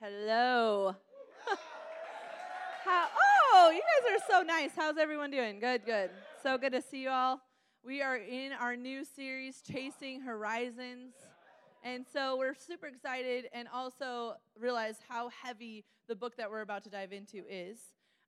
Hello. 0.00 0.94
How, 2.84 3.08
oh, 3.52 3.72
you 3.74 3.80
guys 3.80 4.12
are 4.12 4.24
so 4.30 4.42
nice. 4.42 4.70
How's 4.76 4.96
everyone 4.96 5.32
doing? 5.32 5.58
Good, 5.58 5.84
good. 5.84 6.10
So 6.40 6.56
good 6.56 6.70
to 6.70 6.80
see 6.80 7.02
you 7.02 7.08
all. 7.08 7.40
We 7.84 8.00
are 8.00 8.16
in 8.16 8.52
our 8.52 8.76
new 8.76 9.04
series, 9.04 9.60
Chasing 9.60 10.20
Horizons. 10.20 11.14
And 11.82 12.06
so 12.12 12.38
we're 12.38 12.54
super 12.54 12.86
excited 12.86 13.46
and 13.52 13.66
also 13.74 14.34
realize 14.56 14.98
how 15.08 15.30
heavy 15.30 15.84
the 16.06 16.14
book 16.14 16.36
that 16.36 16.48
we're 16.48 16.60
about 16.60 16.84
to 16.84 16.90
dive 16.90 17.12
into 17.12 17.42
is. 17.50 17.78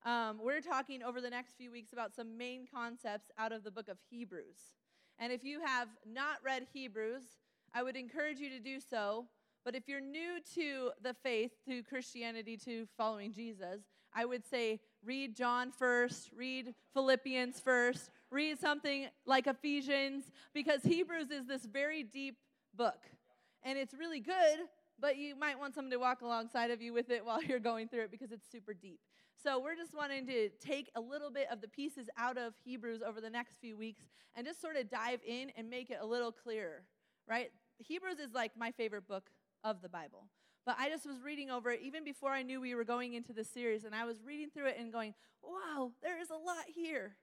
Um, 0.04 0.40
we're 0.42 0.62
talking 0.62 1.04
over 1.04 1.20
the 1.20 1.30
next 1.30 1.52
few 1.56 1.70
weeks 1.70 1.92
about 1.92 2.16
some 2.16 2.36
main 2.36 2.66
concepts 2.74 3.30
out 3.38 3.52
of 3.52 3.62
the 3.62 3.70
book 3.70 3.88
of 3.88 3.96
Hebrews. 4.10 4.58
And 5.20 5.32
if 5.32 5.44
you 5.44 5.60
have 5.64 5.86
not 6.04 6.38
read 6.44 6.66
Hebrews, 6.72 7.22
I 7.72 7.84
would 7.84 7.94
encourage 7.94 8.40
you 8.40 8.48
to 8.50 8.58
do 8.58 8.80
so. 8.80 9.26
But 9.64 9.74
if 9.74 9.88
you're 9.88 10.00
new 10.00 10.38
to 10.54 10.90
the 11.02 11.14
faith, 11.14 11.52
to 11.66 11.82
Christianity, 11.82 12.56
to 12.64 12.86
following 12.96 13.32
Jesus, 13.32 13.82
I 14.14 14.24
would 14.24 14.44
say 14.46 14.80
read 15.04 15.36
John 15.36 15.70
first, 15.70 16.30
read 16.34 16.74
Philippians 16.94 17.60
first, 17.60 18.10
read 18.30 18.58
something 18.58 19.08
like 19.26 19.46
Ephesians, 19.46 20.24
because 20.54 20.82
Hebrews 20.82 21.30
is 21.30 21.46
this 21.46 21.64
very 21.64 22.02
deep 22.02 22.36
book. 22.74 22.98
And 23.62 23.78
it's 23.78 23.94
really 23.94 24.20
good, 24.20 24.58
but 24.98 25.18
you 25.18 25.36
might 25.36 25.58
want 25.58 25.74
someone 25.74 25.90
to 25.90 25.98
walk 25.98 26.22
alongside 26.22 26.70
of 26.70 26.80
you 26.80 26.92
with 26.92 27.10
it 27.10 27.24
while 27.24 27.42
you're 27.44 27.60
going 27.60 27.88
through 27.88 28.04
it 28.04 28.10
because 28.10 28.32
it's 28.32 28.50
super 28.50 28.72
deep. 28.74 29.00
So 29.42 29.58
we're 29.58 29.76
just 29.76 29.94
wanting 29.94 30.26
to 30.26 30.50
take 30.60 30.90
a 30.96 31.00
little 31.00 31.30
bit 31.30 31.46
of 31.50 31.60
the 31.60 31.68
pieces 31.68 32.08
out 32.18 32.36
of 32.36 32.54
Hebrews 32.62 33.00
over 33.06 33.20
the 33.20 33.30
next 33.30 33.58
few 33.60 33.76
weeks 33.76 34.02
and 34.36 34.46
just 34.46 34.60
sort 34.60 34.76
of 34.76 34.90
dive 34.90 35.20
in 35.26 35.50
and 35.56 35.70
make 35.70 35.90
it 35.90 35.98
a 36.00 36.06
little 36.06 36.32
clearer, 36.32 36.82
right? 37.28 37.50
Hebrews 37.78 38.18
is 38.18 38.34
like 38.34 38.52
my 38.56 38.70
favorite 38.70 39.08
book 39.08 39.30
of 39.64 39.82
the 39.82 39.88
Bible. 39.88 40.26
But 40.66 40.76
I 40.78 40.88
just 40.88 41.06
was 41.06 41.16
reading 41.24 41.50
over 41.50 41.70
it 41.70 41.80
even 41.82 42.04
before 42.04 42.30
I 42.30 42.42
knew 42.42 42.60
we 42.60 42.74
were 42.74 42.84
going 42.84 43.14
into 43.14 43.32
this 43.32 43.48
series, 43.48 43.84
and 43.84 43.94
I 43.94 44.04
was 44.04 44.22
reading 44.24 44.48
through 44.52 44.66
it 44.66 44.76
and 44.78 44.92
going, 44.92 45.14
wow, 45.42 45.92
there 46.02 46.20
is 46.20 46.30
a 46.30 46.34
lot 46.34 46.64
here. 46.66 47.16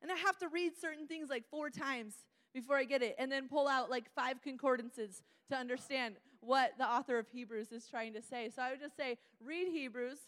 And 0.00 0.12
I 0.12 0.16
have 0.16 0.38
to 0.38 0.48
read 0.48 0.72
certain 0.80 1.06
things 1.06 1.28
like 1.28 1.44
four 1.50 1.70
times 1.70 2.14
before 2.52 2.76
I 2.76 2.84
get 2.84 3.02
it, 3.02 3.16
and 3.18 3.32
then 3.32 3.48
pull 3.48 3.66
out 3.66 3.90
like 3.90 4.04
five 4.14 4.40
concordances 4.42 5.22
to 5.50 5.56
understand 5.56 6.16
what 6.40 6.72
the 6.78 6.86
author 6.86 7.18
of 7.18 7.26
Hebrews 7.28 7.72
is 7.72 7.88
trying 7.88 8.12
to 8.14 8.22
say. 8.22 8.50
So 8.54 8.62
I 8.62 8.70
would 8.70 8.80
just 8.80 8.96
say, 8.96 9.18
read 9.44 9.68
Hebrews 9.68 10.18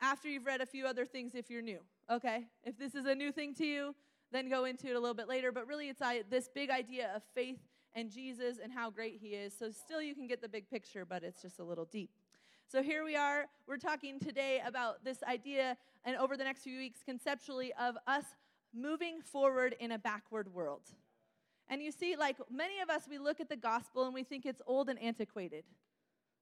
after 0.00 0.28
you've 0.28 0.46
read 0.46 0.60
a 0.60 0.66
few 0.66 0.86
other 0.86 1.06
things 1.06 1.34
if 1.34 1.48
you're 1.48 1.62
new, 1.62 1.80
okay? 2.10 2.46
If 2.64 2.78
this 2.78 2.94
is 2.94 3.06
a 3.06 3.14
new 3.14 3.30
thing 3.30 3.54
to 3.56 3.66
you, 3.66 3.94
then 4.32 4.48
go 4.48 4.64
into 4.64 4.88
it 4.88 4.96
a 4.96 5.00
little 5.00 5.14
bit 5.14 5.28
later. 5.28 5.52
But 5.52 5.66
really, 5.66 5.88
it's 5.88 6.00
uh, 6.00 6.22
this 6.28 6.48
big 6.52 6.70
idea 6.70 7.10
of 7.14 7.22
faith 7.34 7.58
and 7.94 8.10
Jesus 8.10 8.58
and 8.62 8.72
how 8.72 8.90
great 8.90 9.18
he 9.20 9.28
is. 9.28 9.52
So, 9.58 9.70
still, 9.70 10.02
you 10.02 10.14
can 10.14 10.26
get 10.26 10.40
the 10.40 10.48
big 10.48 10.68
picture, 10.70 11.04
but 11.04 11.22
it's 11.22 11.42
just 11.42 11.58
a 11.58 11.64
little 11.64 11.86
deep. 11.86 12.10
So, 12.70 12.82
here 12.82 13.04
we 13.04 13.16
are. 13.16 13.46
We're 13.66 13.78
talking 13.78 14.20
today 14.20 14.62
about 14.64 15.04
this 15.04 15.22
idea, 15.22 15.76
and 16.04 16.16
over 16.16 16.36
the 16.36 16.44
next 16.44 16.62
few 16.62 16.78
weeks, 16.78 17.00
conceptually, 17.04 17.72
of 17.80 17.96
us 18.06 18.24
moving 18.74 19.20
forward 19.20 19.74
in 19.80 19.92
a 19.92 19.98
backward 19.98 20.52
world. 20.52 20.82
And 21.68 21.80
you 21.80 21.92
see, 21.92 22.16
like 22.16 22.36
many 22.50 22.80
of 22.80 22.90
us, 22.90 23.02
we 23.08 23.18
look 23.18 23.40
at 23.40 23.48
the 23.48 23.56
gospel 23.56 24.04
and 24.04 24.12
we 24.12 24.24
think 24.24 24.44
it's 24.44 24.60
old 24.66 24.88
and 24.88 25.00
antiquated. 25.00 25.64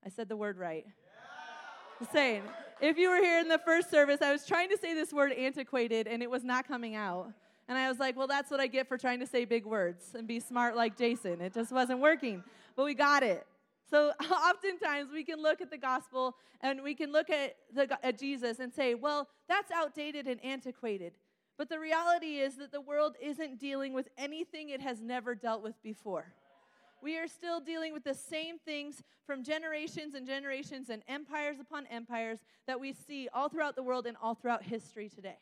I 0.04 0.08
said 0.08 0.28
the 0.28 0.36
word 0.36 0.56
right. 0.56 0.86
Yeah. 0.86 2.06
Saying, 2.12 2.42
if 2.80 2.96
you 2.96 3.10
were 3.10 3.16
here 3.16 3.38
in 3.40 3.48
the 3.48 3.58
first 3.58 3.90
service, 3.90 4.22
I 4.22 4.32
was 4.32 4.46
trying 4.46 4.70
to 4.70 4.78
say 4.78 4.94
this 4.94 5.12
word 5.12 5.32
antiquated 5.32 6.06
and 6.06 6.22
it 6.22 6.30
was 6.30 6.44
not 6.44 6.66
coming 6.66 6.94
out. 6.94 7.32
And 7.68 7.76
I 7.76 7.88
was 7.88 7.98
like, 7.98 8.16
well, 8.16 8.26
that's 8.26 8.50
what 8.50 8.60
I 8.60 8.66
get 8.66 8.88
for 8.88 8.96
trying 8.96 9.20
to 9.20 9.26
say 9.26 9.44
big 9.44 9.66
words 9.66 10.14
and 10.14 10.26
be 10.26 10.40
smart 10.40 10.74
like 10.74 10.96
Jason. 10.96 11.40
It 11.42 11.52
just 11.52 11.70
wasn't 11.70 12.00
working. 12.00 12.42
But 12.74 12.84
we 12.84 12.94
got 12.94 13.22
it. 13.22 13.46
So 13.90 14.12
oftentimes 14.32 15.10
we 15.12 15.22
can 15.22 15.42
look 15.42 15.60
at 15.60 15.70
the 15.70 15.78
gospel 15.78 16.36
and 16.62 16.82
we 16.82 16.94
can 16.94 17.12
look 17.12 17.28
at, 17.30 17.56
the, 17.74 17.98
at 18.02 18.18
Jesus 18.18 18.58
and 18.58 18.72
say, 18.72 18.94
well, 18.94 19.28
that's 19.48 19.70
outdated 19.70 20.26
and 20.26 20.42
antiquated. 20.42 21.12
But 21.58 21.68
the 21.68 21.78
reality 21.78 22.38
is 22.38 22.56
that 22.56 22.72
the 22.72 22.80
world 22.80 23.16
isn't 23.20 23.58
dealing 23.58 23.92
with 23.92 24.08
anything 24.16 24.70
it 24.70 24.80
has 24.80 25.00
never 25.02 25.34
dealt 25.34 25.62
with 25.62 25.80
before. 25.82 26.32
We 27.02 27.18
are 27.18 27.28
still 27.28 27.60
dealing 27.60 27.92
with 27.92 28.04
the 28.04 28.14
same 28.14 28.58
things 28.58 29.02
from 29.26 29.44
generations 29.44 30.14
and 30.14 30.26
generations 30.26 30.88
and 30.88 31.02
empires 31.06 31.56
upon 31.60 31.86
empires 31.88 32.38
that 32.66 32.80
we 32.80 32.92
see 32.92 33.28
all 33.32 33.48
throughout 33.48 33.76
the 33.76 33.82
world 33.82 34.06
and 34.06 34.16
all 34.20 34.34
throughout 34.34 34.62
history 34.62 35.08
today. 35.08 35.36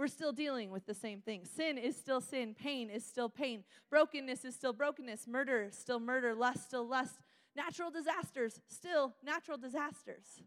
We're 0.00 0.08
still 0.08 0.32
dealing 0.32 0.70
with 0.70 0.86
the 0.86 0.94
same 0.94 1.20
thing. 1.20 1.44
Sin 1.44 1.76
is 1.76 1.94
still 1.94 2.22
sin. 2.22 2.54
Pain 2.58 2.88
is 2.88 3.04
still 3.04 3.28
pain. 3.28 3.64
Brokenness 3.90 4.46
is 4.46 4.54
still 4.54 4.72
brokenness. 4.72 5.26
Murder 5.28 5.68
still 5.72 6.00
murder. 6.00 6.34
Lust 6.34 6.64
still 6.64 6.88
lust. 6.88 7.18
Natural 7.54 7.90
disasters 7.90 8.62
still 8.66 9.12
natural 9.22 9.58
disasters. 9.58 10.40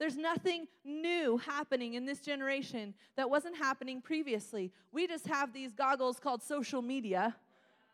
There's 0.00 0.16
nothing 0.16 0.66
new 0.84 1.36
happening 1.38 1.94
in 1.94 2.06
this 2.06 2.18
generation 2.18 2.92
that 3.16 3.30
wasn't 3.30 3.56
happening 3.56 4.02
previously. 4.02 4.72
We 4.90 5.06
just 5.06 5.28
have 5.28 5.52
these 5.52 5.72
goggles 5.72 6.18
called 6.18 6.42
social 6.42 6.82
media 6.82 7.36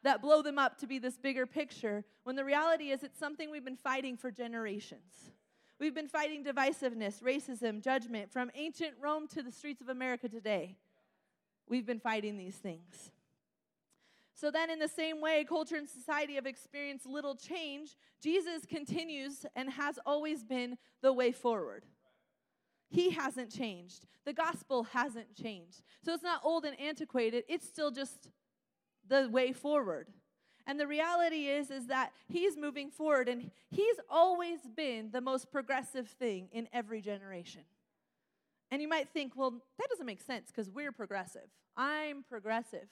that 0.04 0.22
blow 0.22 0.40
them 0.40 0.58
up 0.58 0.78
to 0.78 0.86
be 0.86 0.98
this 0.98 1.18
bigger 1.18 1.44
picture 1.44 2.02
when 2.22 2.34
the 2.34 2.46
reality 2.46 2.92
is 2.92 3.02
it's 3.02 3.18
something 3.18 3.50
we've 3.50 3.62
been 3.62 3.76
fighting 3.76 4.16
for 4.16 4.30
generations. 4.30 5.32
We've 5.78 5.94
been 5.94 6.08
fighting 6.08 6.42
divisiveness, 6.42 7.22
racism, 7.22 7.82
judgment 7.82 8.32
from 8.32 8.50
ancient 8.54 8.94
Rome 9.02 9.28
to 9.28 9.42
the 9.42 9.52
streets 9.52 9.82
of 9.82 9.90
America 9.90 10.30
today. 10.30 10.78
We've 11.68 11.86
been 11.86 12.00
fighting 12.00 12.36
these 12.36 12.56
things. 12.56 13.10
So 14.34 14.50
then, 14.50 14.68
in 14.68 14.78
the 14.78 14.88
same 14.88 15.20
way, 15.20 15.44
culture 15.48 15.76
and 15.76 15.88
society 15.88 16.34
have 16.34 16.46
experienced 16.46 17.06
little 17.06 17.36
change. 17.36 17.96
Jesus 18.20 18.66
continues 18.66 19.46
and 19.54 19.70
has 19.70 19.98
always 20.04 20.42
been 20.42 20.76
the 21.02 21.12
way 21.12 21.30
forward. 21.30 21.84
He 22.90 23.10
hasn't 23.10 23.50
changed. 23.50 24.06
The 24.24 24.32
gospel 24.32 24.84
hasn't 24.84 25.34
changed. 25.34 25.82
So 26.04 26.12
it's 26.12 26.22
not 26.22 26.40
old 26.44 26.64
and 26.64 26.78
antiquated, 26.80 27.44
it's 27.48 27.66
still 27.66 27.90
just 27.90 28.28
the 29.08 29.28
way 29.30 29.52
forward. 29.52 30.08
And 30.66 30.80
the 30.80 30.86
reality 30.86 31.46
is 31.46 31.70
is 31.70 31.86
that 31.88 32.12
he's 32.26 32.56
moving 32.56 32.90
forward 32.90 33.28
and 33.28 33.50
he's 33.70 33.96
always 34.08 34.60
been 34.74 35.10
the 35.12 35.20
most 35.20 35.52
progressive 35.52 36.08
thing 36.08 36.48
in 36.52 36.68
every 36.72 37.02
generation. 37.02 37.62
And 38.74 38.82
you 38.82 38.88
might 38.88 39.08
think, 39.10 39.36
well, 39.36 39.52
that 39.78 39.88
doesn't 39.88 40.04
make 40.04 40.20
sense 40.20 40.48
because 40.48 40.68
we're 40.68 40.90
progressive. 40.90 41.48
I'm 41.76 42.24
progressive. 42.24 42.88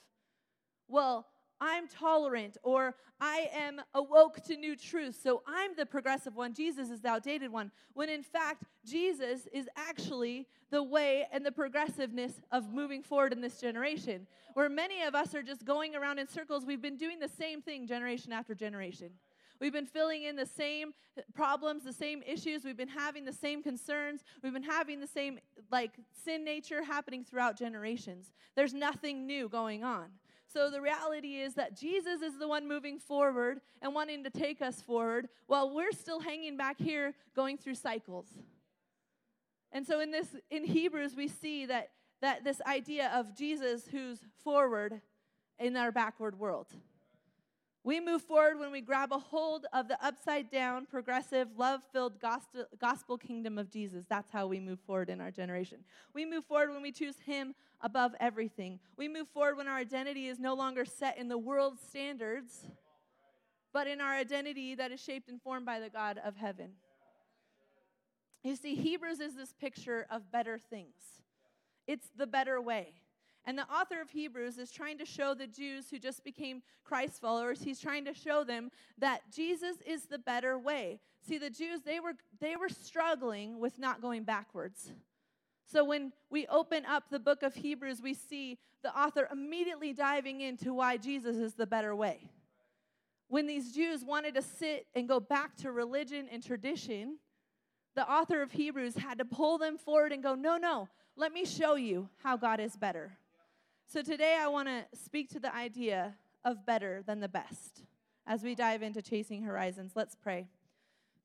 Well, 0.87 1.27
I'm 1.59 1.89
tolerant 1.89 2.55
or 2.63 2.95
I 3.19 3.49
am 3.53 3.81
awoke 3.93 4.41
to 4.45 4.55
new 4.55 4.77
truths, 4.77 5.17
so 5.21 5.43
I'm 5.45 5.75
the 5.75 5.85
progressive 5.85 6.37
one. 6.37 6.53
Jesus 6.53 6.89
is 6.89 7.01
the 7.01 7.09
outdated 7.09 7.51
one. 7.51 7.69
When 7.95 8.07
in 8.07 8.23
fact, 8.23 8.63
Jesus 8.85 9.45
is 9.51 9.67
actually 9.75 10.47
the 10.71 10.81
way 10.81 11.27
and 11.33 11.45
the 11.45 11.51
progressiveness 11.51 12.39
of 12.49 12.71
moving 12.71 13.03
forward 13.03 13.33
in 13.33 13.41
this 13.41 13.59
generation. 13.59 14.25
Where 14.53 14.69
many 14.69 15.01
of 15.01 15.15
us 15.15 15.35
are 15.35 15.43
just 15.43 15.65
going 15.65 15.97
around 15.97 16.17
in 16.17 16.29
circles, 16.29 16.65
we've 16.65 16.81
been 16.81 16.95
doing 16.95 17.19
the 17.19 17.27
same 17.27 17.61
thing 17.61 17.87
generation 17.87 18.31
after 18.31 18.55
generation. 18.55 19.09
We've 19.59 19.73
been 19.73 19.85
filling 19.85 20.23
in 20.23 20.35
the 20.35 20.45
same 20.45 20.93
problems, 21.33 21.83
the 21.83 21.93
same 21.93 22.21
issues. 22.25 22.63
We've 22.63 22.77
been 22.77 22.87
having 22.87 23.25
the 23.25 23.33
same 23.33 23.63
concerns. 23.63 24.23
We've 24.41 24.53
been 24.53 24.63
having 24.63 24.99
the 24.99 25.07
same, 25.07 25.39
like, 25.71 25.91
sin 26.25 26.43
nature 26.43 26.83
happening 26.83 27.23
throughout 27.23 27.57
generations. 27.57 28.33
There's 28.55 28.73
nothing 28.73 29.25
new 29.25 29.49
going 29.49 29.83
on. 29.83 30.07
So 30.53 30.69
the 30.69 30.81
reality 30.81 31.37
is 31.37 31.55
that 31.55 31.75
Jesus 31.75 32.21
is 32.21 32.37
the 32.37 32.47
one 32.47 32.67
moving 32.67 32.99
forward 32.99 33.61
and 33.81 33.95
wanting 33.95 34.23
to 34.23 34.29
take 34.29 34.61
us 34.61 34.81
forward 34.81 35.29
while 35.47 35.73
we're 35.73 35.91
still 35.91 36.19
hanging 36.19 36.57
back 36.57 36.77
here 36.79 37.15
going 37.35 37.57
through 37.57 37.75
cycles. 37.75 38.27
And 39.71 39.87
so 39.87 39.99
in 39.99 40.11
this 40.11 40.27
in 40.51 40.63
Hebrews 40.63 41.15
we 41.15 41.27
see 41.27 41.65
that 41.65 41.89
that 42.21 42.43
this 42.43 42.61
idea 42.67 43.11
of 43.15 43.35
Jesus 43.35 43.87
who's 43.91 44.19
forward 44.43 45.01
in 45.57 45.75
our 45.75 45.91
backward 45.91 46.37
world. 46.37 46.67
We 47.85 47.99
move 47.99 48.21
forward 48.21 48.59
when 48.59 48.71
we 48.71 48.79
grab 48.79 49.11
a 49.11 49.19
hold 49.19 49.65
of 49.73 49.89
the 49.89 50.03
upside 50.03 50.49
down, 50.49 50.85
progressive, 50.85 51.49
love 51.57 51.81
filled 51.91 52.19
gospel, 52.21 52.65
gospel 52.79 53.17
kingdom 53.17 53.57
of 53.57 53.69
Jesus. 53.69 54.05
That's 54.09 54.31
how 54.31 54.47
we 54.47 54.61
move 54.61 54.79
forward 54.87 55.09
in 55.09 55.19
our 55.19 55.31
generation. 55.31 55.79
We 56.13 56.25
move 56.25 56.45
forward 56.45 56.71
when 56.71 56.81
we 56.81 56.93
choose 56.93 57.19
Him 57.25 57.53
above 57.81 58.13
everything. 58.21 58.79
We 58.95 59.09
move 59.09 59.27
forward 59.33 59.57
when 59.57 59.67
our 59.67 59.75
identity 59.75 60.27
is 60.27 60.39
no 60.39 60.53
longer 60.53 60.85
set 60.85 61.17
in 61.17 61.27
the 61.27 61.37
world's 61.37 61.81
standards, 61.81 62.53
but 63.73 63.87
in 63.87 63.99
our 63.99 64.13
identity 64.13 64.75
that 64.75 64.93
is 64.93 65.03
shaped 65.03 65.27
and 65.27 65.41
formed 65.41 65.65
by 65.65 65.81
the 65.81 65.89
God 65.89 66.21
of 66.23 66.37
heaven. 66.37 66.71
You 68.43 68.55
see, 68.55 68.75
Hebrews 68.75 69.19
is 69.19 69.35
this 69.35 69.53
picture 69.53 70.07
of 70.09 70.31
better 70.31 70.57
things, 70.57 70.95
it's 71.85 72.07
the 72.15 72.27
better 72.27 72.61
way. 72.61 72.93
And 73.45 73.57
the 73.57 73.69
author 73.69 73.99
of 73.99 74.09
Hebrews 74.09 74.57
is 74.57 74.71
trying 74.71 74.97
to 74.99 75.05
show 75.05 75.33
the 75.33 75.47
Jews 75.47 75.89
who 75.89 75.99
just 75.99 76.23
became 76.23 76.61
Christ 76.83 77.19
followers, 77.19 77.61
he's 77.61 77.79
trying 77.79 78.05
to 78.05 78.13
show 78.13 78.43
them 78.43 78.71
that 78.97 79.21
Jesus 79.33 79.77
is 79.85 80.05
the 80.05 80.19
better 80.19 80.57
way. 80.57 80.99
See, 81.27 81.37
the 81.37 81.49
Jews, 81.49 81.81
they 81.81 81.99
were, 81.99 82.13
they 82.39 82.55
were 82.55 82.69
struggling 82.69 83.59
with 83.59 83.79
not 83.79 84.01
going 84.01 84.23
backwards. 84.23 84.93
So 85.65 85.83
when 85.83 86.11
we 86.29 86.45
open 86.47 86.85
up 86.85 87.05
the 87.09 87.19
book 87.19 87.43
of 87.43 87.55
Hebrews, 87.55 88.01
we 88.01 88.13
see 88.13 88.59
the 88.81 88.97
author 88.97 89.27
immediately 89.31 89.93
diving 89.93 90.41
into 90.41 90.73
why 90.73 90.97
Jesus 90.97 91.37
is 91.37 91.53
the 91.53 91.65
better 91.65 91.95
way. 91.95 92.29
When 93.27 93.47
these 93.47 93.73
Jews 93.73 94.03
wanted 94.05 94.35
to 94.35 94.41
sit 94.41 94.87
and 94.93 95.07
go 95.07 95.19
back 95.19 95.55
to 95.57 95.71
religion 95.71 96.27
and 96.31 96.43
tradition, 96.43 97.17
the 97.95 98.09
author 98.09 98.41
of 98.41 98.51
Hebrews 98.51 98.95
had 98.95 99.17
to 99.19 99.25
pull 99.25 99.57
them 99.57 99.77
forward 99.77 100.11
and 100.11 100.21
go, 100.21 100.35
no, 100.35 100.57
no, 100.57 100.89
let 101.15 101.33
me 101.33 101.45
show 101.45 101.75
you 101.75 102.09
how 102.23 102.37
God 102.37 102.59
is 102.59 102.75
better. 102.75 103.17
So 103.87 104.01
today 104.01 104.37
I 104.39 104.47
want 104.47 104.67
to 104.67 104.85
speak 104.97 105.29
to 105.29 105.39
the 105.39 105.53
idea 105.53 106.15
of 106.43 106.65
better 106.65 107.03
than 107.05 107.19
the 107.19 107.29
best. 107.29 107.83
As 108.25 108.41
we 108.41 108.55
dive 108.55 108.81
into 108.81 109.01
chasing 109.01 109.43
horizons, 109.43 109.91
let's 109.95 110.15
pray. 110.15 110.47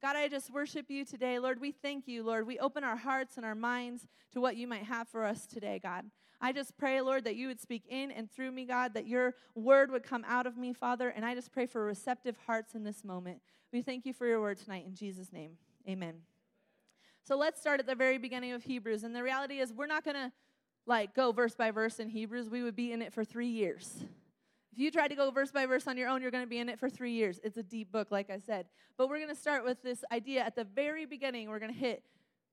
God, 0.03 0.17
I 0.17 0.29
just 0.29 0.53
worship 0.53 0.91
you 0.91 1.05
today. 1.05 1.39
Lord, 1.39 1.61
we 1.61 1.73
thank 1.73 2.07
you, 2.07 2.23
Lord. 2.23 2.47
We 2.47 2.59
open 2.59 2.85
our 2.85 2.97
hearts 2.97 3.37
and 3.37 3.45
our 3.45 3.55
minds 3.55 4.07
to 4.33 4.41
what 4.41 4.57
you 4.57 4.69
might 4.69 4.85
have 4.85 5.09
for 5.09 5.25
us 5.25 5.47
today, 5.47 5.81
God. 5.83 6.05
I 6.41 6.53
just 6.53 6.77
pray, 6.77 7.01
Lord, 7.01 7.25
that 7.25 7.35
you 7.35 7.49
would 7.49 7.61
speak 7.61 7.85
in 7.89 8.11
and 8.13 8.31
through 8.31 8.53
me, 8.53 8.65
God, 8.65 8.95
that 8.95 9.07
your 9.07 9.35
word 9.57 9.91
would 9.91 10.05
come 10.05 10.25
out 10.29 10.47
of 10.47 10.57
me, 10.57 10.73
Father. 10.73 11.09
And 11.09 11.25
I 11.25 11.35
just 11.35 11.51
pray 11.51 11.67
for 11.67 11.85
receptive 11.85 12.37
hearts 12.47 12.75
in 12.75 12.85
this 12.85 13.03
moment. 13.03 13.41
We 13.73 13.83
thank 13.83 14.07
you 14.07 14.13
for 14.13 14.27
your 14.27 14.41
word 14.41 14.59
tonight. 14.59 14.85
In 14.87 14.95
Jesus' 14.95 15.33
name, 15.33 15.53
amen. 15.89 16.15
So 17.25 17.37
let's 17.37 17.61
start 17.61 17.81
at 17.81 17.87
the 17.87 17.97
very 17.97 18.19
beginning 18.19 18.53
of 18.53 18.63
Hebrews. 18.63 19.03
And 19.03 19.15
the 19.17 19.23
reality 19.23 19.59
is, 19.59 19.73
we're 19.73 19.87
not 19.87 20.05
going 20.05 20.17
to 20.17 20.33
like 20.89 21.15
go 21.15 21.33
verse 21.33 21.55
by 21.55 21.71
verse 21.71 22.01
in 22.01 22.09
Hebrews. 22.09 22.49
We 22.49 22.63
would 22.63 22.77
be 22.77 22.93
in 22.93 23.03
it 23.03 23.13
for 23.13 23.25
three 23.25 23.49
years. 23.49 24.05
If 24.73 24.79
you 24.79 24.91
try 24.91 25.09
to 25.09 25.15
go 25.15 25.31
verse 25.31 25.51
by 25.51 25.67
verse 25.67 25.87
on 25.87 25.97
your 25.97 26.09
own, 26.09 26.23
you're 26.23 26.31
going 26.31 26.45
to 26.45 26.49
be 26.49 26.59
in 26.59 26.69
it 26.69 26.79
for 26.79 26.89
three 26.89 27.13
years. 27.13 27.41
It's 27.45 27.57
a 27.57 27.63
deep 27.63 27.93
book, 27.93 28.11
like 28.11 28.31
I 28.31 28.39
said. 28.39 28.67
But 28.97 29.09
we're 29.09 29.19
going 29.19 29.29
to 29.29 29.41
start 29.41 29.65
with 29.65 29.83
this 29.83 30.05
idea 30.13 30.43
at 30.43 30.57
the 30.57 30.65
very 30.65 31.05
beginning. 31.05 31.49
We're 31.49 31.59
going 31.59 31.73
to 31.73 31.79
hit 31.79 32.03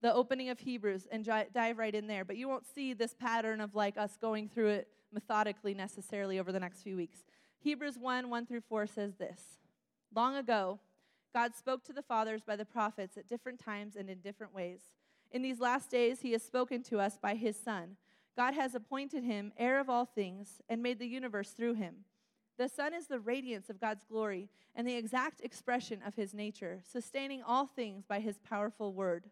the 0.02 0.12
opening 0.12 0.50
of 0.50 0.58
Hebrews 0.58 1.06
and 1.10 1.24
dive 1.24 1.78
right 1.78 1.94
in 1.94 2.06
there. 2.06 2.24
But 2.24 2.36
you 2.36 2.48
won't 2.48 2.66
see 2.66 2.92
this 2.92 3.14
pattern 3.14 3.60
of 3.60 3.74
like 3.74 3.96
us 3.96 4.16
going 4.20 4.48
through 4.48 4.68
it 4.68 4.88
methodically 5.12 5.72
necessarily 5.72 6.38
over 6.38 6.52
the 6.52 6.60
next 6.60 6.82
few 6.82 6.96
weeks. 6.96 7.20
Hebrews 7.58 7.98
1 7.98 8.28
1 8.28 8.46
through 8.46 8.62
4 8.68 8.86
says 8.86 9.14
this 9.14 9.40
Long 10.14 10.36
ago, 10.36 10.78
God 11.32 11.54
spoke 11.54 11.84
to 11.84 11.92
the 11.92 12.02
fathers 12.02 12.42
by 12.42 12.56
the 12.56 12.64
prophets 12.64 13.16
at 13.16 13.28
different 13.28 13.58
times 13.58 13.96
and 13.96 14.10
in 14.10 14.18
different 14.18 14.54
ways. 14.54 14.80
In 15.30 15.42
these 15.42 15.60
last 15.60 15.90
days, 15.90 16.20
he 16.20 16.32
has 16.32 16.42
spoken 16.42 16.82
to 16.84 16.98
us 16.98 17.18
by 17.20 17.34
his 17.34 17.56
Son. 17.56 17.96
God 18.36 18.54
has 18.54 18.74
appointed 18.74 19.24
him 19.24 19.52
heir 19.56 19.80
of 19.80 19.88
all 19.88 20.04
things 20.04 20.60
and 20.68 20.82
made 20.82 20.98
the 20.98 21.06
universe 21.06 21.50
through 21.50 21.74
him. 21.74 22.04
The 22.58 22.68
Son 22.68 22.94
is 22.94 23.06
the 23.06 23.18
radiance 23.18 23.68
of 23.70 23.80
God's 23.80 24.04
glory 24.04 24.48
and 24.74 24.86
the 24.86 24.94
exact 24.96 25.40
expression 25.40 26.00
of 26.06 26.14
his 26.14 26.34
nature, 26.34 26.80
sustaining 26.82 27.42
all 27.42 27.66
things 27.66 28.04
by 28.06 28.20
his 28.20 28.38
powerful 28.38 28.92
word. 28.92 29.30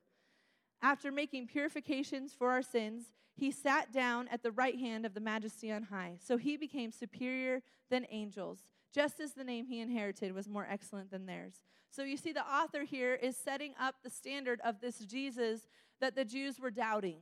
After 0.83 1.11
making 1.11 1.47
purifications 1.47 2.33
for 2.33 2.51
our 2.51 2.63
sins, 2.63 3.13
he 3.35 3.51
sat 3.51 3.93
down 3.93 4.29
at 4.29 4.43
the 4.43 4.53
right 4.53 4.79
hand 4.79 5.05
of 5.05 5.15
the 5.15 5.21
majesty 5.21 5.73
on 5.73 5.85
high. 5.85 6.19
So 6.21 6.37
he 6.37 6.57
became 6.57 6.93
superior 6.93 7.63
than 7.91 8.07
angels, 8.11 8.61
just 8.93 9.21
as 9.21 9.33
the 9.33 9.45
name 9.45 9.67
he 9.67 9.81
inherited 9.81 10.35
was 10.35 10.49
more 10.49 10.67
excellent 10.71 11.11
than 11.11 11.27
theirs. 11.27 11.63
So 11.91 12.03
you 12.03 12.17
see, 12.17 12.33
the 12.33 12.47
author 12.47 12.85
here 12.85 13.15
is 13.15 13.37
setting 13.37 13.73
up 13.81 13.97
the 14.03 14.11
standard 14.11 14.61
of 14.65 14.81
this 14.81 14.99
Jesus 14.99 15.69
that 16.01 16.15
the 16.15 16.25
Jews 16.25 16.61
were 16.61 16.71
doubting. 16.71 17.19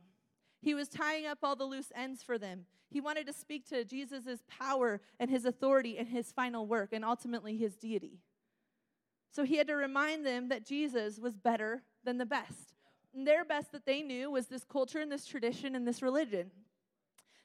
He 0.63 0.73
was 0.73 0.87
tying 0.87 1.27
up 1.27 1.39
all 1.43 1.55
the 1.55 1.65
loose 1.65 1.91
ends 1.95 2.23
for 2.23 2.39
them. 2.39 2.65
He 2.89 3.01
wanted 3.01 3.27
to 3.27 3.33
speak 3.33 3.67
to 3.69 3.85
Jesus' 3.85 4.43
power 4.47 5.01
and 5.19 5.29
his 5.29 5.45
authority 5.45 5.97
and 5.97 6.07
his 6.07 6.31
final 6.31 6.65
work 6.65 6.93
and 6.93 7.05
ultimately 7.05 7.57
his 7.57 7.75
deity. 7.75 8.21
So 9.29 9.43
he 9.43 9.57
had 9.57 9.67
to 9.67 9.75
remind 9.75 10.25
them 10.25 10.49
that 10.49 10.65
Jesus 10.65 11.19
was 11.19 11.37
better 11.37 11.83
than 12.03 12.17
the 12.17 12.25
best 12.25 12.73
their 13.13 13.45
best 13.45 13.71
that 13.71 13.85
they 13.85 14.01
knew 14.01 14.31
was 14.31 14.47
this 14.47 14.63
culture 14.63 14.99
and 14.99 15.11
this 15.11 15.25
tradition 15.25 15.75
and 15.75 15.87
this 15.87 16.01
religion. 16.01 16.49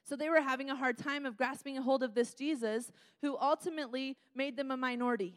So 0.03 0.15
they 0.15 0.29
were 0.29 0.41
having 0.41 0.69
a 0.69 0.75
hard 0.75 0.97
time 0.97 1.25
of 1.25 1.37
grasping 1.37 1.77
a 1.77 1.81
hold 1.81 2.01
of 2.01 2.15
this 2.15 2.33
Jesus 2.33 2.91
who 3.21 3.37
ultimately 3.37 4.17
made 4.33 4.57
them 4.57 4.71
a 4.71 4.77
minority. 4.77 5.35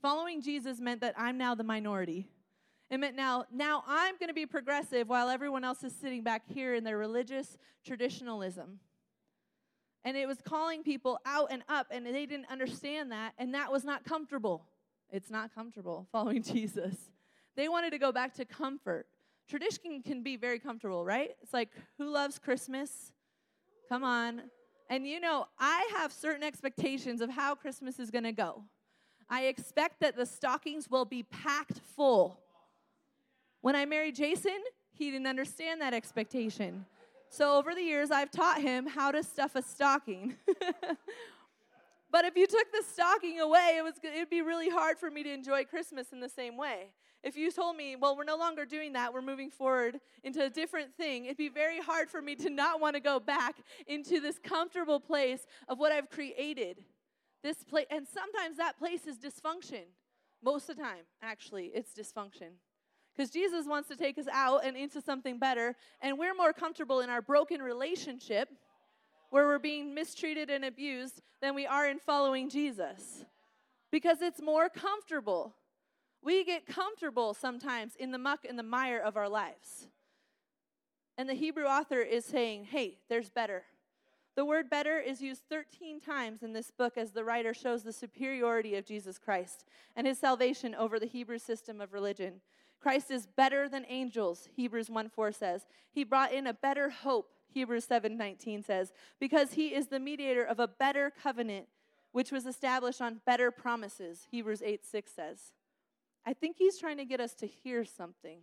Following 0.00 0.40
Jesus 0.40 0.80
meant 0.80 1.02
that 1.02 1.14
I'm 1.18 1.36
now 1.36 1.54
the 1.54 1.64
minority. 1.64 2.28
It 2.90 2.98
meant 2.98 3.16
now, 3.16 3.46
now 3.52 3.82
I'm 3.86 4.16
going 4.18 4.28
to 4.28 4.34
be 4.34 4.46
progressive 4.46 5.08
while 5.08 5.28
everyone 5.28 5.64
else 5.64 5.82
is 5.82 5.94
sitting 5.94 6.22
back 6.22 6.42
here 6.46 6.74
in 6.74 6.84
their 6.84 6.98
religious 6.98 7.58
traditionalism. 7.84 8.78
And 10.04 10.16
it 10.16 10.28
was 10.28 10.38
calling 10.44 10.82
people 10.82 11.18
out 11.24 11.48
and 11.50 11.62
up, 11.68 11.86
and 11.90 12.04
they 12.04 12.26
didn't 12.26 12.50
understand 12.50 13.10
that, 13.12 13.32
and 13.38 13.54
that 13.54 13.72
was 13.72 13.84
not 13.84 14.04
comfortable. 14.04 14.66
It's 15.10 15.30
not 15.30 15.54
comfortable 15.54 16.06
following 16.12 16.42
Jesus. 16.42 16.94
They 17.56 17.68
wanted 17.68 17.90
to 17.90 17.98
go 17.98 18.12
back 18.12 18.34
to 18.34 18.44
comfort. 18.44 19.06
Tradition 19.48 20.02
can 20.02 20.22
be 20.22 20.36
very 20.36 20.58
comfortable, 20.58 21.04
right? 21.04 21.30
It's 21.42 21.52
like, 21.52 21.70
who 21.98 22.10
loves 22.10 22.38
Christmas? 22.38 23.12
Come 23.88 24.04
on. 24.04 24.42
And 24.90 25.06
you 25.06 25.20
know, 25.20 25.46
I 25.58 25.88
have 25.96 26.12
certain 26.12 26.42
expectations 26.42 27.20
of 27.20 27.30
how 27.30 27.54
Christmas 27.54 27.98
is 27.98 28.10
going 28.10 28.24
to 28.24 28.32
go. 28.32 28.64
I 29.30 29.44
expect 29.46 30.00
that 30.00 30.16
the 30.16 30.26
stockings 30.26 30.90
will 30.90 31.04
be 31.04 31.22
packed 31.22 31.80
full. 31.96 32.40
When 33.64 33.74
I 33.74 33.86
married 33.86 34.14
Jason, 34.14 34.58
he 34.92 35.10
didn't 35.10 35.26
understand 35.26 35.80
that 35.80 35.94
expectation. 35.94 36.84
So 37.30 37.56
over 37.56 37.74
the 37.74 37.80
years, 37.80 38.10
I've 38.10 38.30
taught 38.30 38.60
him 38.60 38.86
how 38.86 39.10
to 39.10 39.22
stuff 39.22 39.56
a 39.56 39.62
stocking. 39.62 40.34
but 42.12 42.26
if 42.26 42.36
you 42.36 42.46
took 42.46 42.70
the 42.72 42.82
stocking 42.86 43.40
away, 43.40 43.76
it 43.78 43.82
was 43.82 43.94
it'd 44.02 44.28
be 44.28 44.42
really 44.42 44.68
hard 44.68 44.98
for 44.98 45.10
me 45.10 45.22
to 45.22 45.32
enjoy 45.32 45.64
Christmas 45.64 46.12
in 46.12 46.20
the 46.20 46.28
same 46.28 46.58
way. 46.58 46.90
If 47.22 47.38
you 47.38 47.50
told 47.50 47.78
me, 47.78 47.96
well, 47.96 48.14
we're 48.14 48.24
no 48.24 48.36
longer 48.36 48.66
doing 48.66 48.92
that, 48.92 49.14
we're 49.14 49.22
moving 49.22 49.50
forward 49.50 49.98
into 50.22 50.44
a 50.44 50.50
different 50.50 50.94
thing, 50.94 51.24
it'd 51.24 51.38
be 51.38 51.48
very 51.48 51.80
hard 51.80 52.10
for 52.10 52.20
me 52.20 52.34
to 52.34 52.50
not 52.50 52.82
want 52.82 52.96
to 52.96 53.00
go 53.00 53.18
back 53.18 53.56
into 53.86 54.20
this 54.20 54.38
comfortable 54.38 55.00
place 55.00 55.46
of 55.68 55.78
what 55.78 55.90
I've 55.90 56.10
created. 56.10 56.84
This 57.42 57.64
place, 57.64 57.86
and 57.88 58.06
sometimes 58.06 58.58
that 58.58 58.78
place 58.78 59.06
is 59.06 59.16
dysfunction. 59.16 59.84
Most 60.42 60.68
of 60.68 60.76
the 60.76 60.82
time, 60.82 61.04
actually, 61.22 61.72
it's 61.74 61.94
dysfunction. 61.94 62.58
Because 63.14 63.30
Jesus 63.30 63.66
wants 63.66 63.88
to 63.88 63.96
take 63.96 64.18
us 64.18 64.26
out 64.32 64.64
and 64.64 64.76
into 64.76 65.00
something 65.00 65.38
better, 65.38 65.76
and 66.00 66.18
we're 66.18 66.34
more 66.34 66.52
comfortable 66.52 67.00
in 67.00 67.10
our 67.10 67.22
broken 67.22 67.62
relationship 67.62 68.48
where 69.30 69.46
we're 69.46 69.58
being 69.58 69.94
mistreated 69.94 70.50
and 70.50 70.64
abused 70.64 71.20
than 71.40 71.54
we 71.54 71.66
are 71.66 71.88
in 71.88 71.98
following 71.98 72.48
Jesus. 72.48 73.24
Because 73.90 74.20
it's 74.20 74.42
more 74.42 74.68
comfortable. 74.68 75.54
We 76.22 76.44
get 76.44 76.66
comfortable 76.66 77.34
sometimes 77.34 77.94
in 77.96 78.10
the 78.10 78.18
muck 78.18 78.44
and 78.48 78.58
the 78.58 78.62
mire 78.62 78.98
of 78.98 79.16
our 79.16 79.28
lives. 79.28 79.88
And 81.16 81.28
the 81.28 81.34
Hebrew 81.34 81.64
author 81.64 82.00
is 82.00 82.24
saying, 82.24 82.64
hey, 82.64 82.98
there's 83.08 83.30
better. 83.30 83.62
The 84.36 84.44
word 84.44 84.68
better 84.68 84.98
is 84.98 85.20
used 85.20 85.42
13 85.48 86.00
times 86.00 86.42
in 86.42 86.52
this 86.52 86.72
book 86.72 86.98
as 86.98 87.12
the 87.12 87.22
writer 87.22 87.54
shows 87.54 87.84
the 87.84 87.92
superiority 87.92 88.74
of 88.74 88.84
Jesus 88.84 89.16
Christ 89.16 89.64
and 89.94 90.08
his 90.08 90.18
salvation 90.18 90.74
over 90.74 90.98
the 90.98 91.06
Hebrew 91.06 91.38
system 91.38 91.80
of 91.80 91.92
religion. 91.92 92.40
Christ 92.84 93.10
is 93.10 93.24
better 93.24 93.66
than 93.66 93.86
angels, 93.88 94.46
Hebrews 94.56 94.90
1 94.90 95.08
4 95.08 95.32
says. 95.32 95.64
He 95.90 96.04
brought 96.04 96.34
in 96.34 96.46
a 96.46 96.52
better 96.52 96.90
hope, 96.90 97.30
Hebrews 97.48 97.86
7 97.86 98.14
19 98.14 98.62
says, 98.62 98.92
because 99.18 99.54
he 99.54 99.68
is 99.68 99.86
the 99.86 99.98
mediator 99.98 100.44
of 100.44 100.60
a 100.60 100.68
better 100.68 101.10
covenant, 101.10 101.68
which 102.12 102.30
was 102.30 102.44
established 102.44 103.00
on 103.00 103.22
better 103.24 103.50
promises, 103.50 104.26
Hebrews 104.30 104.60
8 104.62 104.84
6 104.84 105.10
says. 105.10 105.38
I 106.26 106.34
think 106.34 106.56
he's 106.58 106.78
trying 106.78 106.98
to 106.98 107.06
get 107.06 107.20
us 107.20 107.32
to 107.36 107.46
hear 107.46 107.86
something 107.86 108.40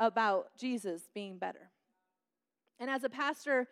about 0.00 0.48
Jesus 0.58 1.02
being 1.14 1.38
better. 1.38 1.70
And 2.80 2.90
as 2.90 3.04
a 3.04 3.08
pastor, 3.08 3.68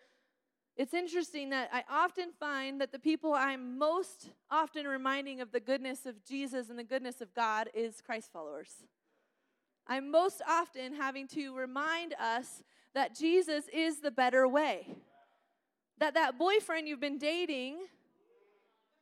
it's 0.77 0.93
interesting 0.93 1.49
that 1.49 1.69
I 1.73 1.83
often 1.91 2.29
find 2.39 2.79
that 2.79 2.93
the 2.93 2.99
people 2.99 3.33
I'm 3.33 3.77
most 3.77 4.29
often 4.49 4.87
reminding 4.87 5.41
of 5.41 5.51
the 5.51 5.59
goodness 5.59 6.05
of 6.05 6.23
Jesus 6.23 6.69
and 6.69 6.79
the 6.79 6.83
goodness 6.85 7.19
of 7.19 7.33
God 7.33 7.69
is 7.73 7.99
Christ 7.99 8.31
followers. 8.31 8.85
I'm 9.87 10.09
most 10.09 10.41
often 10.47 10.95
having 10.95 11.27
to 11.29 11.53
remind 11.53 12.15
us 12.19 12.63
that 12.93 13.15
Jesus 13.15 13.65
is 13.71 13.99
the 13.99 14.09
better 14.09 14.47
way. 14.47 14.87
That 15.99 16.15
that 16.15 16.39
boyfriend 16.39 16.87
you've 16.87 16.99
been 16.99 17.19
dating 17.19 17.77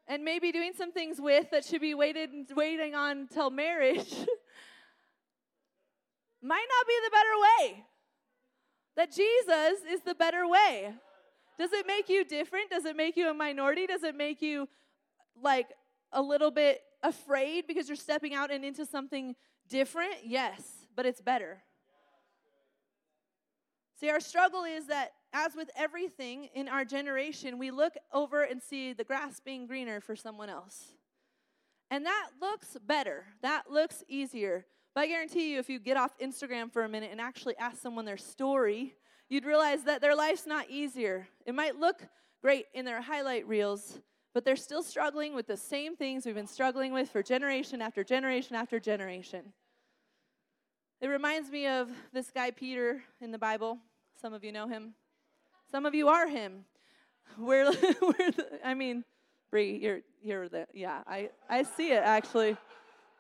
and 0.08 0.26
maybe 0.26 0.52
doing 0.52 0.74
some 0.78 0.92
things 0.92 1.22
with 1.22 1.50
that 1.52 1.64
should 1.64 1.80
be 1.82 1.94
waited 1.94 2.30
waiting 2.56 2.96
on 2.96 3.28
till 3.28 3.50
marriage 3.50 4.14
might 6.42 6.68
not 6.70 6.88
be 6.88 7.00
the 7.06 7.12
better 7.12 7.38
way. 7.42 7.86
That 8.96 9.12
Jesus 9.12 9.82
is 9.90 10.02
the 10.02 10.14
better 10.14 10.48
way. 10.48 10.94
Does 11.58 11.72
it 11.72 11.88
make 11.88 12.10
you 12.10 12.26
different? 12.26 12.70
Does 12.70 12.84
it 12.86 12.98
make 12.98 13.16
you 13.16 13.30
a 13.30 13.34
minority? 13.34 13.88
Does 13.88 14.04
it 14.04 14.16
make 14.16 14.42
you 14.42 14.68
like 15.42 15.68
a 16.12 16.22
little 16.22 16.52
bit 16.52 16.82
afraid 17.02 17.68
because 17.68 17.88
you're 17.88 17.96
stepping 17.96 18.34
out 18.34 18.52
and 18.52 18.66
into 18.66 18.86
something 18.86 19.36
different? 19.70 20.16
Yes, 20.26 20.62
but 20.96 21.06
it's 21.06 21.22
better. 21.22 21.64
See, 24.00 24.10
our 24.10 24.20
struggle 24.20 24.64
is 24.64 24.88
that 24.88 25.12
as 25.32 25.56
with 25.56 25.70
everything 25.76 26.50
in 26.54 26.68
our 26.68 26.86
generation, 26.86 27.58
we 27.58 27.72
look 27.72 27.94
over 28.12 28.44
and 28.44 28.62
see 28.62 28.94
the 28.94 29.04
grass 29.04 29.40
being 29.40 29.66
greener 29.66 30.00
for 30.00 30.16
someone 30.16 30.50
else. 30.50 30.96
And 31.90 32.06
that 32.06 32.30
looks 32.42 32.78
better. 32.86 33.26
That 33.42 33.72
looks 33.72 34.04
easier. 34.08 34.66
But 34.94 35.02
I 35.02 35.08
guarantee 35.08 35.54
you, 35.54 35.60
if 35.60 35.70
you 35.70 35.80
get 35.80 35.98
off 35.98 36.18
Instagram 36.20 36.72
for 36.72 36.84
a 36.84 36.90
minute 36.90 37.10
and 37.12 37.22
actually 37.22 37.58
ask 37.58 37.82
someone 37.82 38.06
their 38.06 38.18
story, 38.18 38.96
you'd 39.30 39.46
realize 39.46 39.84
that 39.84 40.02
their 40.02 40.16
life's 40.16 40.46
not 40.46 40.70
easier. 40.70 41.28
It 41.46 41.56
might 41.56 41.80
look 41.80 42.06
great 42.42 42.66
in 42.74 42.86
their 42.86 43.02
highlight 43.02 43.48
reels, 43.48 44.00
but 44.34 44.44
they're 44.44 44.56
still 44.56 44.84
struggling 44.84 45.36
with 45.36 45.48
the 45.48 45.58
same 45.58 45.96
things 45.96 46.26
we've 46.26 46.36
been 46.36 46.48
struggling 46.48 46.92
with 46.92 47.10
for 47.10 47.22
generation 47.22 47.82
after 47.82 48.04
generation 48.04 48.56
after 48.56 48.80
generation. 48.80 49.54
It 51.02 51.08
reminds 51.08 51.52
me 51.52 51.68
of 51.68 51.90
this 52.14 52.32
guy 52.32 52.52
Peter 52.52 53.04
in 53.22 53.32
the 53.32 53.38
Bible. 53.38 53.78
Some 54.20 54.34
of 54.34 54.44
you 54.44 54.52
know 54.52 54.68
him. 54.68 54.94
Some 55.70 55.86
of 55.86 55.94
you 55.94 56.08
are 56.08 56.28
him. 56.28 56.66
We're, 57.38 57.66
we're 58.02 58.32
the, 58.32 58.48
I 58.64 58.74
mean, 58.74 59.04
Bree, 59.52 59.78
you're 59.82 60.00
you're 60.24 60.50
the 60.50 60.66
yeah. 60.74 61.02
I 61.06 61.30
I 61.50 61.64
see 61.64 61.92
it 61.92 62.02
actually. 62.04 62.58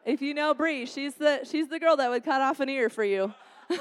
If 0.06 0.22
you 0.22 0.34
know 0.34 0.54
Bree, 0.54 0.86
she's 0.86 1.14
the 1.16 1.42
she's 1.44 1.68
the 1.68 1.80
girl 1.80 1.96
that 1.98 2.10
would 2.10 2.24
cut 2.24 2.42
off 2.42 2.60
an 2.60 2.70
ear 2.70 2.90
for 2.90 3.04
you. 3.04 3.34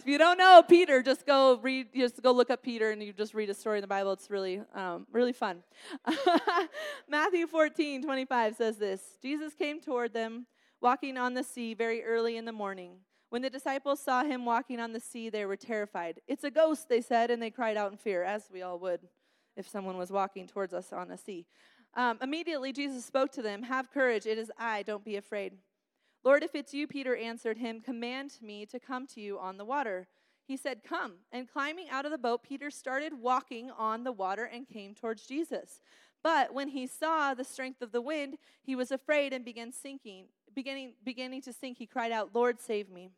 if 0.00 0.06
you 0.06 0.16
don't 0.16 0.38
know 0.38 0.62
Peter, 0.66 1.02
just 1.02 1.26
go 1.26 1.58
read, 1.62 1.88
just 1.94 2.22
go 2.22 2.32
look 2.32 2.48
up 2.48 2.62
Peter, 2.62 2.90
and 2.90 3.02
you 3.02 3.12
just 3.12 3.34
read 3.34 3.50
a 3.50 3.54
story 3.54 3.78
in 3.78 3.82
the 3.82 3.86
Bible. 3.86 4.12
It's 4.12 4.30
really, 4.30 4.62
um, 4.74 5.06
really 5.12 5.34
fun. 5.34 5.62
Matthew 7.08 7.46
14, 7.46 8.02
25 8.02 8.56
says 8.56 8.78
this: 8.78 9.02
Jesus 9.20 9.52
came 9.52 9.78
toward 9.78 10.14
them, 10.14 10.46
walking 10.80 11.18
on 11.18 11.34
the 11.34 11.44
sea 11.44 11.74
very 11.74 12.02
early 12.02 12.38
in 12.38 12.46
the 12.46 12.52
morning. 12.52 12.92
When 13.28 13.42
the 13.42 13.50
disciples 13.50 14.00
saw 14.00 14.24
him 14.24 14.46
walking 14.46 14.80
on 14.80 14.94
the 14.94 15.00
sea, 15.00 15.28
they 15.28 15.44
were 15.44 15.56
terrified. 15.56 16.20
It's 16.26 16.44
a 16.44 16.50
ghost, 16.50 16.88
they 16.88 17.02
said, 17.02 17.30
and 17.30 17.42
they 17.42 17.50
cried 17.50 17.76
out 17.76 17.92
in 17.92 17.98
fear, 17.98 18.24
as 18.24 18.44
we 18.50 18.62
all 18.62 18.78
would 18.78 19.00
if 19.54 19.68
someone 19.68 19.98
was 19.98 20.10
walking 20.10 20.46
towards 20.46 20.72
us 20.72 20.94
on 20.94 21.08
the 21.08 21.18
sea. 21.18 21.46
Um, 21.92 22.16
immediately, 22.22 22.72
Jesus 22.72 23.04
spoke 23.04 23.32
to 23.32 23.42
them 23.42 23.64
Have 23.64 23.90
courage, 23.90 24.24
it 24.24 24.38
is 24.38 24.50
I, 24.58 24.82
don't 24.82 25.04
be 25.04 25.16
afraid. 25.16 25.52
Lord, 26.22 26.42
if 26.42 26.54
it's 26.54 26.74
you, 26.74 26.86
Peter 26.86 27.16
answered 27.16 27.58
him, 27.58 27.80
command 27.80 28.38
me 28.42 28.66
to 28.66 28.78
come 28.78 29.06
to 29.08 29.20
you 29.20 29.38
on 29.38 29.56
the 29.56 29.64
water. 29.64 30.06
He 30.50 30.56
said, 30.56 30.82
Come. 30.82 31.12
And 31.30 31.48
climbing 31.48 31.88
out 31.90 32.04
of 32.04 32.10
the 32.10 32.18
boat, 32.18 32.42
Peter 32.42 32.70
started 32.70 33.20
walking 33.20 33.70
on 33.70 34.02
the 34.02 34.10
water 34.10 34.44
and 34.44 34.68
came 34.68 34.96
towards 34.96 35.24
Jesus. 35.24 35.80
But 36.24 36.52
when 36.52 36.68
he 36.68 36.88
saw 36.88 37.34
the 37.34 37.44
strength 37.44 37.80
of 37.82 37.92
the 37.92 38.00
wind, 38.00 38.36
he 38.60 38.74
was 38.74 38.90
afraid 38.90 39.32
and 39.32 39.44
began 39.44 39.72
sinking. 39.72 40.24
Beginning, 40.52 40.94
beginning 41.04 41.42
to 41.42 41.52
sink, 41.52 41.78
he 41.78 41.86
cried 41.86 42.10
out, 42.10 42.34
Lord, 42.34 42.60
save 42.60 42.90
me. 42.90 43.10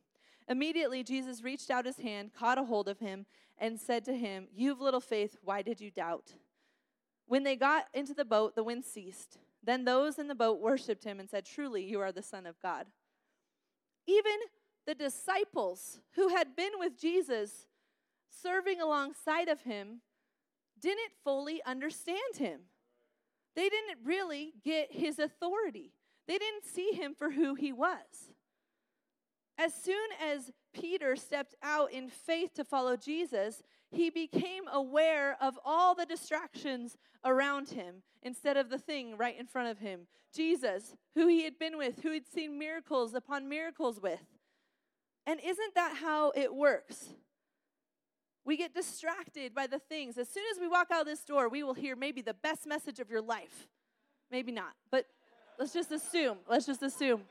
Immediately, 0.47 1.05
Jesus 1.05 1.43
reached 1.43 1.71
out 1.71 1.87
his 1.87 1.97
hand, 1.97 2.33
caught 2.35 2.59
a 2.59 2.65
hold 2.65 2.87
of 2.87 2.99
him, 2.99 3.25
and 3.57 3.81
said 3.81 4.05
to 4.05 4.13
him, 4.15 4.49
You've 4.55 4.83
little 4.83 5.01
faith, 5.01 5.39
why 5.43 5.63
did 5.63 5.81
you 5.81 5.91
doubt? 5.91 6.35
When 7.27 7.45
they 7.45 7.57
got 7.57 7.87
into 7.95 8.13
the 8.13 8.27
boat, 8.27 8.55
the 8.55 8.65
wind 8.65 8.85
ceased. 8.85 9.39
Then 9.63 9.85
those 9.85 10.19
in 10.19 10.29
the 10.29 10.35
boat 10.35 10.61
worshiped 10.61 11.05
him 11.05 11.21
and 11.21 11.31
said, 11.31 11.47
Truly, 11.47 11.85
you 11.85 12.01
are 12.01 12.13
the 12.13 12.23
Son 12.23 12.47
of 12.47 12.61
God. 12.61 12.87
Even 14.07 14.33
the 14.87 14.95
disciples 14.95 16.01
who 16.17 16.29
had 16.29 16.57
been 16.57 16.73
with 16.79 17.01
Jesus, 17.01 17.67
serving 18.43 18.81
alongside 18.81 19.49
of 19.49 19.63
him, 19.63 20.01
didn't 20.81 21.13
fully 21.23 21.63
understand 21.65 22.37
him. 22.37 22.63
They 23.55 23.69
didn't 23.69 23.99
really 24.05 24.55
get 24.65 24.93
his 24.93 25.19
authority, 25.19 25.93
they 26.27 26.39
didn't 26.39 26.65
see 26.65 26.93
him 26.93 27.15
for 27.17 27.31
who 27.31 27.55
he 27.55 27.73
was. 27.73 28.33
As 29.59 29.75
soon 29.75 30.09
as 30.21 30.51
Peter 30.73 31.15
stepped 31.15 31.55
out 31.63 31.93
in 31.93 32.09
faith 32.09 32.55
to 32.55 32.65
follow 32.65 32.97
Jesus, 32.97 33.63
he 33.93 34.11
became 34.11 34.65
aware 34.73 35.37
of 35.41 35.59
all 35.65 35.95
the 35.95 36.07
distractions 36.07 36.97
around 37.25 37.71
him 37.71 38.03
instead 38.23 38.57
of 38.57 38.71
the 38.71 38.79
thing 38.79 39.17
right 39.17 39.39
in 39.39 39.47
front 39.47 39.69
of 39.69 39.79
him 39.79 40.07
Jesus, 40.35 40.95
who 41.15 41.29
he 41.29 41.45
had 41.45 41.59
been 41.59 41.77
with, 41.77 42.03
who 42.03 42.11
he'd 42.11 42.27
seen 42.27 42.59
miracles 42.59 43.13
upon 43.15 43.49
miracles 43.49 44.01
with. 44.01 44.25
And 45.27 45.39
isn't 45.45 45.75
that 45.75 45.97
how 46.01 46.33
it 46.35 46.55
works? 46.55 47.11
We 48.45 48.57
get 48.57 48.75
distracted 48.75 49.55
by 49.55 49.67
the 49.67 49.79
things. 49.79 50.17
As 50.19 50.29
soon 50.29 50.45
as 50.53 50.59
we 50.59 50.69
walk 50.69 50.89
out 50.91 51.05
this 51.05 51.23
door, 51.23 51.49
we 51.49 51.63
will 51.63 51.75
hear 51.75 51.95
maybe 51.95 52.23
the 52.23 52.35
best 52.35 52.67
message 52.67 52.99
of 52.99 53.11
your 53.11 53.21
life. 53.21 53.69
Maybe 54.31 54.51
not, 54.51 54.73
but 54.91 55.05
let's 55.59 55.75
just 55.75 55.93
assume. 55.93 56.39
Let's 56.49 56.67
just 56.67 56.83
assume. 56.83 57.23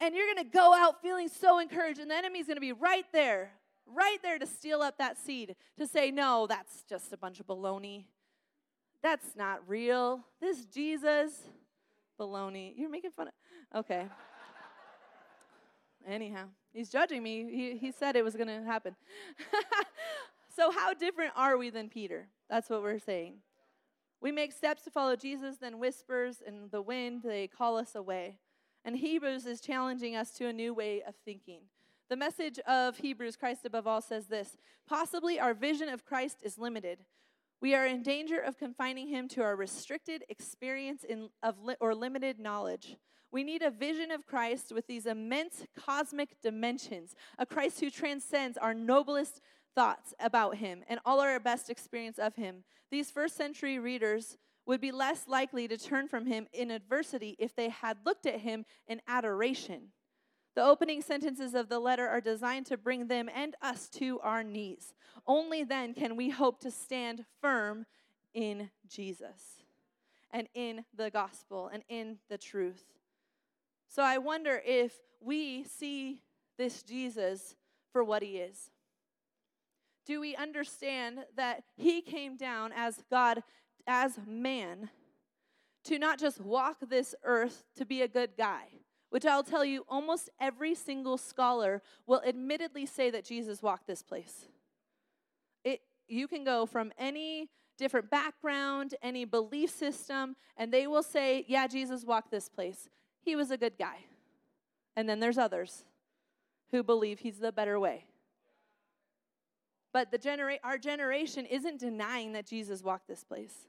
And 0.00 0.14
you're 0.14 0.32
going 0.32 0.46
to 0.46 0.52
go 0.52 0.72
out 0.72 1.02
feeling 1.02 1.28
so 1.28 1.58
encouraged, 1.58 1.98
and 1.98 2.10
the 2.10 2.14
enemy's 2.14 2.46
going 2.46 2.56
to 2.56 2.60
be 2.60 2.72
right 2.72 3.04
there, 3.12 3.50
right 3.86 4.18
there 4.22 4.38
to 4.38 4.46
steal 4.46 4.82
up 4.82 4.98
that 4.98 5.18
seed, 5.18 5.56
to 5.78 5.86
say, 5.86 6.10
no, 6.10 6.46
that's 6.46 6.82
just 6.88 7.12
a 7.12 7.16
bunch 7.16 7.40
of 7.40 7.46
baloney. 7.46 8.04
That's 9.02 9.36
not 9.36 9.60
real. 9.68 10.24
This 10.40 10.64
Jesus, 10.64 11.32
baloney. 12.18 12.72
You're 12.76 12.90
making 12.90 13.12
fun 13.12 13.28
of. 13.28 13.78
Okay. 13.78 14.06
Anyhow, 16.06 16.46
he's 16.72 16.88
judging 16.88 17.22
me. 17.22 17.46
He, 17.50 17.76
he 17.76 17.92
said 17.92 18.16
it 18.16 18.24
was 18.24 18.34
going 18.34 18.48
to 18.48 18.62
happen. 18.62 18.96
so, 20.56 20.70
how 20.70 20.94
different 20.94 21.32
are 21.36 21.56
we 21.56 21.70
than 21.70 21.88
Peter? 21.88 22.28
That's 22.48 22.70
what 22.70 22.82
we're 22.82 22.98
saying. 22.98 23.34
We 24.20 24.32
make 24.32 24.52
steps 24.52 24.82
to 24.84 24.90
follow 24.90 25.14
Jesus, 25.14 25.56
then 25.58 25.78
whispers 25.78 26.42
in 26.44 26.68
the 26.70 26.80
wind, 26.80 27.22
they 27.22 27.48
call 27.48 27.76
us 27.76 27.94
away. 27.94 28.38
And 28.84 28.96
Hebrews 28.96 29.46
is 29.46 29.60
challenging 29.60 30.16
us 30.16 30.30
to 30.32 30.46
a 30.46 30.52
new 30.52 30.72
way 30.72 31.02
of 31.06 31.14
thinking. 31.24 31.62
The 32.08 32.16
message 32.16 32.60
of 32.60 32.98
Hebrews, 32.98 33.36
Christ 33.36 33.64
above 33.64 33.86
all, 33.86 34.00
says 34.00 34.26
this 34.26 34.56
Possibly 34.88 35.40
our 35.40 35.54
vision 35.54 35.88
of 35.88 36.04
Christ 36.04 36.38
is 36.42 36.56
limited. 36.58 37.04
We 37.60 37.74
are 37.74 37.86
in 37.86 38.02
danger 38.02 38.38
of 38.38 38.58
confining 38.58 39.08
him 39.08 39.28
to 39.28 39.42
our 39.42 39.56
restricted 39.56 40.24
experience 40.28 41.04
in, 41.04 41.30
of 41.42 41.60
li- 41.62 41.76
or 41.80 41.94
limited 41.94 42.38
knowledge. 42.38 42.96
We 43.32 43.42
need 43.42 43.62
a 43.62 43.70
vision 43.70 44.10
of 44.12 44.26
Christ 44.26 44.72
with 44.72 44.86
these 44.86 45.06
immense 45.06 45.64
cosmic 45.76 46.40
dimensions, 46.42 47.14
a 47.38 47.46
Christ 47.46 47.80
who 47.80 47.90
transcends 47.90 48.56
our 48.56 48.74
noblest 48.74 49.40
thoughts 49.74 50.14
about 50.20 50.56
him 50.56 50.84
and 50.88 51.00
all 51.04 51.20
our 51.20 51.40
best 51.40 51.70
experience 51.70 52.18
of 52.18 52.36
him. 52.36 52.62
These 52.90 53.10
first 53.10 53.36
century 53.36 53.78
readers 53.78 54.36
would 54.64 54.80
be 54.80 54.92
less 54.92 55.26
likely 55.26 55.66
to 55.68 55.76
turn 55.76 56.08
from 56.08 56.26
him 56.26 56.46
in 56.52 56.70
adversity 56.70 57.36
if 57.38 57.56
they 57.56 57.68
had 57.68 57.98
looked 58.04 58.26
at 58.26 58.40
him 58.40 58.64
in 58.86 59.00
adoration. 59.08 59.88
The 60.56 60.64
opening 60.64 61.02
sentences 61.02 61.54
of 61.54 61.68
the 61.68 61.78
letter 61.78 62.08
are 62.08 62.20
designed 62.20 62.64
to 62.66 62.78
bring 62.78 63.08
them 63.08 63.28
and 63.32 63.54
us 63.60 63.88
to 63.90 64.18
our 64.20 64.42
knees. 64.42 64.94
Only 65.26 65.64
then 65.64 65.92
can 65.92 66.16
we 66.16 66.30
hope 66.30 66.60
to 66.60 66.70
stand 66.70 67.26
firm 67.42 67.84
in 68.32 68.70
Jesus 68.88 69.60
and 70.30 70.48
in 70.54 70.86
the 70.96 71.10
gospel 71.10 71.68
and 71.70 71.82
in 71.90 72.18
the 72.30 72.38
truth. 72.38 72.84
So 73.86 74.02
I 74.02 74.16
wonder 74.16 74.62
if 74.64 74.94
we 75.20 75.62
see 75.64 76.22
this 76.56 76.82
Jesus 76.82 77.54
for 77.92 78.02
what 78.02 78.22
he 78.22 78.38
is. 78.38 78.70
Do 80.06 80.20
we 80.20 80.36
understand 80.36 81.18
that 81.36 81.64
he 81.76 82.00
came 82.00 82.38
down 82.38 82.72
as 82.74 83.04
God 83.10 83.42
as 83.86 84.18
man 84.26 84.88
to 85.84 85.98
not 85.98 86.18
just 86.18 86.40
walk 86.40 86.78
this 86.88 87.14
earth 87.24 87.64
to 87.76 87.84
be 87.84 88.00
a 88.00 88.08
good 88.08 88.30
guy, 88.38 88.64
which 89.16 89.24
I'll 89.24 89.42
tell 89.42 89.64
you, 89.64 89.82
almost 89.88 90.28
every 90.38 90.74
single 90.74 91.16
scholar 91.16 91.80
will 92.06 92.20
admittedly 92.28 92.84
say 92.84 93.08
that 93.08 93.24
Jesus 93.24 93.62
walked 93.62 93.86
this 93.86 94.02
place. 94.02 94.44
It, 95.64 95.80
you 96.06 96.28
can 96.28 96.44
go 96.44 96.66
from 96.66 96.92
any 96.98 97.48
different 97.78 98.10
background, 98.10 98.94
any 99.02 99.24
belief 99.24 99.70
system, 99.70 100.36
and 100.58 100.70
they 100.70 100.86
will 100.86 101.02
say, 101.02 101.46
Yeah, 101.48 101.66
Jesus 101.66 102.04
walked 102.04 102.30
this 102.30 102.50
place. 102.50 102.90
He 103.22 103.34
was 103.34 103.50
a 103.50 103.56
good 103.56 103.78
guy. 103.78 104.04
And 104.96 105.08
then 105.08 105.18
there's 105.18 105.38
others 105.38 105.86
who 106.70 106.82
believe 106.82 107.20
he's 107.20 107.38
the 107.38 107.52
better 107.52 107.80
way. 107.80 108.04
But 109.94 110.10
the 110.10 110.18
genera- 110.18 110.58
our 110.62 110.76
generation 110.76 111.46
isn't 111.46 111.80
denying 111.80 112.34
that 112.34 112.46
Jesus 112.46 112.82
walked 112.82 113.08
this 113.08 113.24
place. 113.24 113.66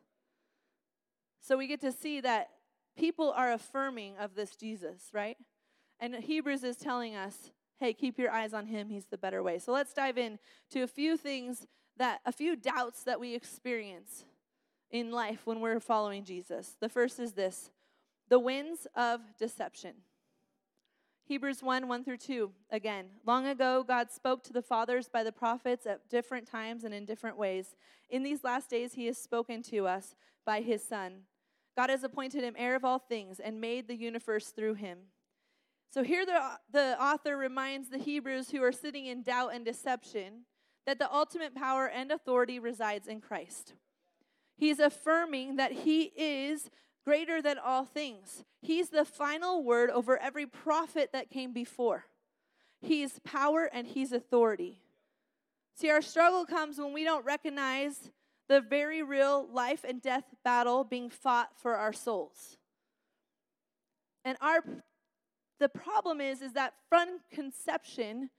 So 1.40 1.56
we 1.56 1.68
get 1.68 1.80
to 1.80 1.94
see 1.94 2.20
that 2.20 2.50
people 2.98 3.32
are 3.32 3.52
affirming 3.52 4.18
of 4.18 4.36
this 4.36 4.56
Jesus, 4.56 5.10
right? 5.14 5.38
And 6.00 6.16
Hebrews 6.16 6.64
is 6.64 6.78
telling 6.78 7.16
us, 7.16 7.52
hey, 7.80 7.94
keep 7.94 8.18
your 8.18 8.32
eyes 8.32 8.54
on 8.54 8.66
him. 8.66 8.90
He's 8.90 9.06
the 9.06 9.18
better 9.18 9.42
way. 9.44 9.60
So 9.60 9.72
let's 9.72 9.94
dive 9.94 10.18
in 10.18 10.40
to 10.72 10.82
a 10.82 10.88
few 10.88 11.16
things 11.16 11.66
that, 11.98 12.22
a 12.26 12.32
few 12.32 12.56
doubts 12.56 13.04
that 13.04 13.20
we 13.20 13.36
experience 13.36 14.26
in 14.92 15.12
life 15.12 15.42
when 15.46 15.60
we're 15.60 15.80
following 15.80 16.24
Jesus. 16.24 16.76
The 16.80 16.90
first 16.90 17.20
is 17.20 17.34
this 17.34 17.70
the 18.30 18.40
winds 18.40 18.88
of 18.96 19.22
deception. 19.40 19.94
Hebrews 21.26 21.62
1 21.62 21.88
1 21.88 22.04
through 22.06 22.18
2. 22.18 22.52
Again, 22.72 23.08
long 23.26 23.48
ago, 23.48 23.84
God 23.86 24.12
spoke 24.12 24.44
to 24.44 24.54
the 24.54 24.62
fathers 24.62 25.10
by 25.10 25.24
the 25.24 25.32
prophets 25.32 25.86
at 25.86 26.10
different 26.10 26.48
times 26.48 26.84
and 26.84 26.94
in 26.94 27.06
different 27.06 27.38
ways. 27.38 27.76
In 28.10 28.24
these 28.24 28.46
last 28.46 28.70
days, 28.70 28.94
He 28.94 29.08
has 29.08 29.18
spoken 29.18 29.62
to 29.64 29.88
us 29.88 30.16
by 30.46 30.62
His 30.62 30.82
Son. 30.84 31.24
God 31.78 31.92
has 31.92 32.04
appointed 32.04 32.44
Him 32.44 32.56
heir 32.58 32.76
of 32.76 32.84
all 32.84 32.98
things 32.98 33.40
and 33.40 33.62
made 33.62 33.88
the 33.88 33.96
universe 33.96 34.48
through 34.48 34.74
Him. 34.74 34.98
So 35.94 36.04
here, 36.04 36.26
the, 36.26 36.42
the 36.74 37.02
author 37.02 37.38
reminds 37.38 37.90
the 37.90 38.00
Hebrews 38.00 38.50
who 38.50 38.64
are 38.64 38.72
sitting 38.72 39.06
in 39.06 39.22
doubt 39.22 39.54
and 39.54 39.64
deception 39.64 40.46
that 40.88 40.98
the 40.98 41.14
ultimate 41.14 41.54
power 41.54 41.86
and 41.86 42.12
authority 42.12 42.60
resides 42.60 43.08
in 43.08 43.22
Christ. 43.22 43.74
He's 44.58 44.80
affirming 44.80 45.58
that 45.58 45.72
He 45.72 46.12
is 46.16 46.72
greater 47.06 47.42
than 47.44 47.60
all 47.60 47.86
things. 47.86 48.44
He's 48.60 48.90
the 48.90 49.06
final 49.06 49.64
word 49.64 49.92
over 49.92 50.18
every 50.18 50.48
prophet 50.48 51.12
that 51.14 51.30
came 51.30 51.54
before. 51.54 52.06
He's 52.82 53.20
power 53.20 53.70
and 53.72 53.86
He's 53.86 54.12
authority. 54.12 54.82
See, 55.76 55.92
our 55.92 56.02
struggle 56.02 56.44
comes 56.46 56.80
when 56.80 56.92
we 56.92 57.04
don't 57.04 57.24
recognize 57.24 58.10
the 58.50 58.62
very 58.62 59.04
real 59.04 59.48
life 59.52 59.84
and 59.88 60.02
death 60.02 60.26
battle 60.44 60.84
being 60.84 61.10
fought 61.10 61.50
for 61.56 61.76
our 61.76 61.94
souls. 61.94 62.58
And 64.24 64.38
our 64.42 64.64
the 65.60 65.70
problem 65.70 66.22
is 66.22 66.42
is 66.42 66.54
that 66.54 66.74
from 66.88 67.20
conception 67.32 68.30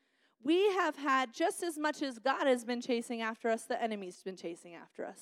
we 0.42 0.70
have 0.74 0.96
had 0.96 1.34
just 1.34 1.62
as 1.62 1.76
much 1.76 2.00
as 2.00 2.18
God 2.18 2.46
has 2.46 2.64
been 2.64 2.80
chasing 2.80 3.22
after 3.22 3.48
us, 3.48 3.64
the 3.64 3.82
enemy's 3.82 4.22
been 4.22 4.36
chasing 4.36 4.74
after 4.74 5.04
us. 5.04 5.20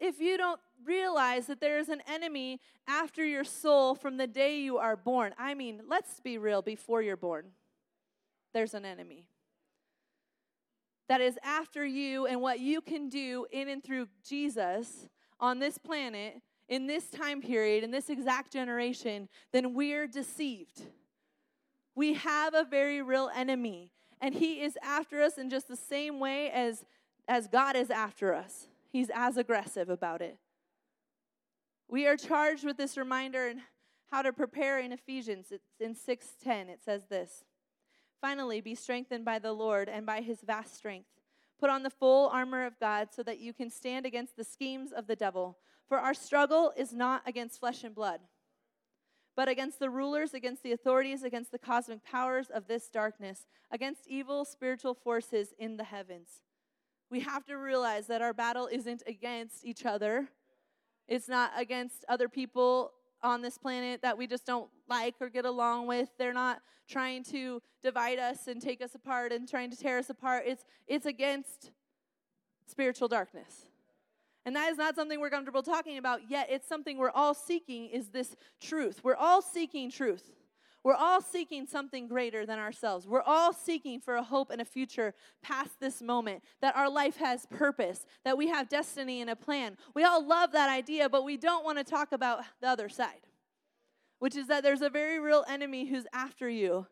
If 0.00 0.20
you 0.20 0.36
don't 0.36 0.60
realize 0.84 1.46
that 1.46 1.60
there 1.60 1.78
is 1.78 1.88
an 1.88 2.02
enemy 2.08 2.60
after 2.88 3.24
your 3.24 3.44
soul 3.44 3.94
from 3.94 4.16
the 4.16 4.26
day 4.26 4.58
you 4.58 4.78
are 4.78 4.96
born, 4.96 5.32
I 5.38 5.54
mean, 5.54 5.82
let's 5.88 6.18
be 6.18 6.36
real, 6.36 6.62
before 6.62 7.00
you're 7.00 7.16
born, 7.16 7.52
there's 8.52 8.74
an 8.74 8.84
enemy 8.84 9.26
that 11.12 11.20
is 11.20 11.38
after 11.42 11.84
you 11.84 12.24
and 12.24 12.40
what 12.40 12.58
you 12.58 12.80
can 12.80 13.10
do 13.10 13.44
in 13.52 13.68
and 13.68 13.84
through 13.84 14.08
Jesus 14.26 15.10
on 15.38 15.58
this 15.58 15.76
planet, 15.76 16.40
in 16.70 16.86
this 16.86 17.10
time 17.10 17.42
period, 17.42 17.84
in 17.84 17.90
this 17.90 18.08
exact 18.08 18.50
generation, 18.50 19.28
then 19.52 19.74
we're 19.74 20.06
deceived. 20.06 20.80
We 21.94 22.14
have 22.14 22.54
a 22.54 22.64
very 22.64 23.02
real 23.02 23.30
enemy, 23.36 23.90
and 24.22 24.34
he 24.34 24.62
is 24.62 24.78
after 24.82 25.20
us 25.20 25.36
in 25.36 25.50
just 25.50 25.68
the 25.68 25.76
same 25.76 26.18
way 26.18 26.50
as, 26.50 26.82
as 27.28 27.46
God 27.46 27.76
is 27.76 27.90
after 27.90 28.32
us. 28.32 28.68
He's 28.88 29.10
as 29.14 29.36
aggressive 29.36 29.90
about 29.90 30.22
it. 30.22 30.38
We 31.90 32.06
are 32.06 32.16
charged 32.16 32.64
with 32.64 32.78
this 32.78 32.96
reminder 32.96 33.48
and 33.48 33.60
how 34.10 34.22
to 34.22 34.32
prepare 34.32 34.78
in 34.78 34.92
Ephesians. 34.92 35.52
It's 35.52 35.78
in 35.78 35.94
6:10. 35.94 36.70
It 36.70 36.82
says 36.82 37.04
this. 37.10 37.44
Finally, 38.22 38.60
be 38.60 38.76
strengthened 38.76 39.24
by 39.24 39.40
the 39.40 39.52
Lord 39.52 39.88
and 39.88 40.06
by 40.06 40.20
his 40.20 40.40
vast 40.42 40.76
strength. 40.76 41.08
Put 41.58 41.70
on 41.70 41.82
the 41.82 41.90
full 41.90 42.28
armor 42.28 42.64
of 42.64 42.78
God 42.78 43.08
so 43.10 43.24
that 43.24 43.40
you 43.40 43.52
can 43.52 43.68
stand 43.68 44.06
against 44.06 44.36
the 44.36 44.44
schemes 44.44 44.92
of 44.92 45.08
the 45.08 45.16
devil. 45.16 45.58
For 45.88 45.98
our 45.98 46.14
struggle 46.14 46.72
is 46.76 46.92
not 46.92 47.22
against 47.26 47.58
flesh 47.58 47.82
and 47.82 47.94
blood, 47.94 48.20
but 49.34 49.48
against 49.48 49.80
the 49.80 49.90
rulers, 49.90 50.34
against 50.34 50.62
the 50.62 50.70
authorities, 50.70 51.24
against 51.24 51.50
the 51.50 51.58
cosmic 51.58 52.04
powers 52.04 52.48
of 52.48 52.68
this 52.68 52.88
darkness, 52.88 53.46
against 53.72 54.06
evil 54.06 54.44
spiritual 54.44 54.94
forces 54.94 55.52
in 55.58 55.76
the 55.76 55.84
heavens. 55.84 56.42
We 57.10 57.20
have 57.20 57.44
to 57.46 57.56
realize 57.58 58.06
that 58.06 58.22
our 58.22 58.32
battle 58.32 58.68
isn't 58.70 59.02
against 59.06 59.66
each 59.66 59.84
other. 59.84 60.28
It's 61.08 61.28
not 61.28 61.50
against 61.56 62.04
other 62.08 62.28
people 62.28 62.92
on 63.22 63.42
this 63.42 63.58
planet 63.58 64.02
that 64.02 64.16
we 64.16 64.26
just 64.26 64.46
don't 64.46 64.68
like 64.88 65.14
or 65.20 65.28
get 65.28 65.44
along 65.44 65.86
with. 65.86 66.08
They're 66.18 66.32
not 66.32 66.60
trying 66.88 67.24
to 67.24 67.62
divide 67.82 68.18
us 68.18 68.48
and 68.48 68.60
take 68.60 68.82
us 68.82 68.94
apart 68.94 69.32
and 69.32 69.48
trying 69.48 69.70
to 69.70 69.76
tear 69.76 69.98
us 69.98 70.10
apart. 70.10 70.44
It's 70.46 70.64
it's 70.86 71.06
against 71.06 71.70
spiritual 72.66 73.08
darkness. 73.08 73.66
And 74.44 74.56
that 74.56 74.70
is 74.72 74.78
not 74.78 74.96
something 74.96 75.20
we're 75.20 75.30
comfortable 75.30 75.62
talking 75.62 75.98
about 75.98 76.28
yet. 76.28 76.48
It's 76.50 76.68
something 76.68 76.98
we're 76.98 77.10
all 77.10 77.34
seeking 77.34 77.86
is 77.86 78.08
this 78.08 78.34
truth. 78.60 79.00
We're 79.04 79.14
all 79.14 79.40
seeking 79.40 79.90
truth. 79.90 80.32
We're 80.84 80.94
all 80.94 81.20
seeking 81.20 81.66
something 81.66 82.08
greater 82.08 82.44
than 82.44 82.58
ourselves. 82.58 83.06
We're 83.06 83.22
all 83.22 83.52
seeking 83.52 84.00
for 84.00 84.16
a 84.16 84.22
hope 84.22 84.50
and 84.50 84.60
a 84.60 84.64
future 84.64 85.14
past 85.42 85.78
this 85.78 86.02
moment, 86.02 86.42
that 86.60 86.76
our 86.76 86.90
life 86.90 87.16
has 87.18 87.46
purpose, 87.46 88.04
that 88.24 88.36
we 88.36 88.48
have 88.48 88.68
destiny 88.68 89.20
and 89.20 89.30
a 89.30 89.36
plan. 89.36 89.76
We 89.94 90.02
all 90.02 90.26
love 90.26 90.50
that 90.52 90.70
idea, 90.70 91.08
but 91.08 91.24
we 91.24 91.36
don't 91.36 91.64
want 91.64 91.78
to 91.78 91.84
talk 91.84 92.10
about 92.10 92.42
the 92.60 92.66
other 92.66 92.88
side, 92.88 93.28
which 94.18 94.34
is 94.34 94.48
that 94.48 94.64
there's 94.64 94.82
a 94.82 94.90
very 94.90 95.20
real 95.20 95.44
enemy 95.48 95.86
who's 95.86 96.06
after 96.12 96.48
you. 96.48 96.86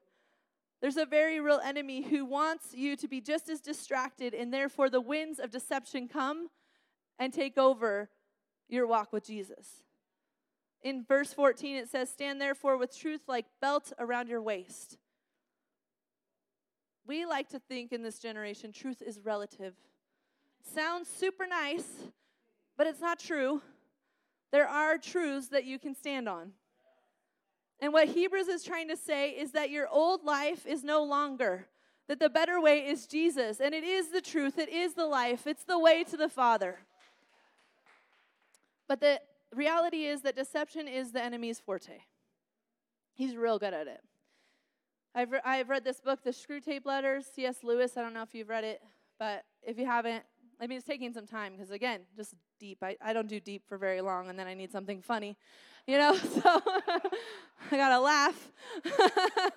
There's 0.81 0.97
a 0.97 1.05
very 1.05 1.41
real 1.41 1.61
enemy 1.63 2.03
who 2.03 2.25
wants 2.25 2.73
you 2.75 2.97
to 2.97 3.09
be 3.09 3.21
just 3.21 3.49
as 3.49 3.61
distracted, 3.61 4.35
and 4.35 4.55
therefore 4.55 4.89
the 4.89 5.01
winds 5.01 5.41
of 5.41 5.51
deception 5.51 6.07
come 6.07 6.49
and 7.19 7.33
take 7.33 7.59
over 7.59 8.09
your 8.69 8.87
walk 8.87 9.13
with 9.13 9.27
Jesus. 9.27 9.83
In 10.83 11.05
verse 11.05 11.33
14, 11.33 11.77
it 11.77 11.89
says, 11.89 12.09
Stand 12.09 12.41
therefore 12.41 12.77
with 12.77 12.97
truth 12.97 13.21
like 13.29 13.47
belt 13.61 13.93
around 13.99 14.29
your 14.29 14.41
waist. 14.41 14.99
We 17.07 17.27
like 17.27 17.49
to 17.51 17.59
think 17.59 17.93
in 17.93 18.03
this 18.03 18.19
generation 18.19 18.73
truth 18.73 19.03
is 19.03 19.21
relative. 19.21 19.75
sounds 20.75 21.09
super 21.09 21.47
nice, 21.47 21.89
but 22.77 22.87
it's 22.87 23.01
not 23.01 23.19
true. 23.19 23.61
There 24.53 24.69
are 24.69 24.97
truths 24.97 25.49
that 25.49 25.65
you 25.65 25.79
can 25.79 25.95
stand 25.95 26.29
on. 26.29 26.53
And 27.81 27.93
what 27.93 28.09
Hebrews 28.09 28.49
is 28.49 28.63
trying 28.63 28.89
to 28.89 28.97
say 28.97 29.31
is 29.31 29.53
that 29.53 29.71
your 29.71 29.89
old 29.89 30.25
life 30.25 30.67
is 30.67 30.85
no 30.85 31.03
longer, 31.03 31.67
that 32.09 32.21
the 32.21 32.29
better 32.29 32.61
way 32.61 32.87
is 32.87 33.07
Jesus. 33.07 33.61
And 33.61 33.75
it 33.75 33.85
is 33.85 34.09
the 34.09 34.21
truth, 34.21 34.59
it 34.59 34.69
is 34.69 34.95
the 34.95 35.07
life, 35.07 35.47
it's 35.47 35.65
the 35.65 35.79
way 35.79 36.05
to 36.05 36.17
the 36.17 36.29
Father. 36.29 36.79
But 38.87 39.01
the 39.01 39.21
reality 39.55 40.05
is 40.05 40.23
that 40.23 40.37
deception 40.37 40.89
is 40.89 41.13
the 41.13 41.23
enemy's 41.23 41.61
forte. 41.61 41.99
He's 43.15 43.37
real 43.37 43.59
good 43.59 43.75
at 43.75 43.87
it. 43.87 44.01
I've, 45.15 45.33
re- 45.33 45.41
I've 45.45 45.69
read 45.69 45.85
this 45.85 46.01
book, 46.01 46.23
The 46.23 46.31
Screwtape 46.31 46.87
Letters, 46.87 47.27
C.S. 47.35 47.65
Lewis. 47.65 47.97
I 47.97 48.03
don't 48.03 48.15
know 48.15 48.23
if 48.23 48.35
you've 48.35 48.49
read 48.49 48.65
it, 48.65 48.81
but 49.19 49.45
if 49.63 49.79
you 49.79 49.87
haven't, 49.87 50.25
I 50.61 50.67
mean, 50.67 50.79
it's 50.79 50.87
taking 50.87 51.13
some 51.13 51.27
time 51.27 51.53
because, 51.53 51.71
again, 51.71 52.01
just 52.17 52.35
deep. 52.59 52.79
I, 52.83 52.97
I 53.03 53.13
don't 53.13 53.29
do 53.29 53.41
deep 53.41 53.63
for 53.69 53.79
very 53.79 54.01
long, 54.01 54.29
and 54.29 54.39
then 54.39 54.47
I 54.47 54.55
need 54.55 54.71
something 54.71 55.01
funny 55.01 55.37
you 55.87 55.99
know? 55.99 56.17
So 56.43 56.63
i 57.73 57.77
gotta 57.77 58.01
laugh. 58.01 58.51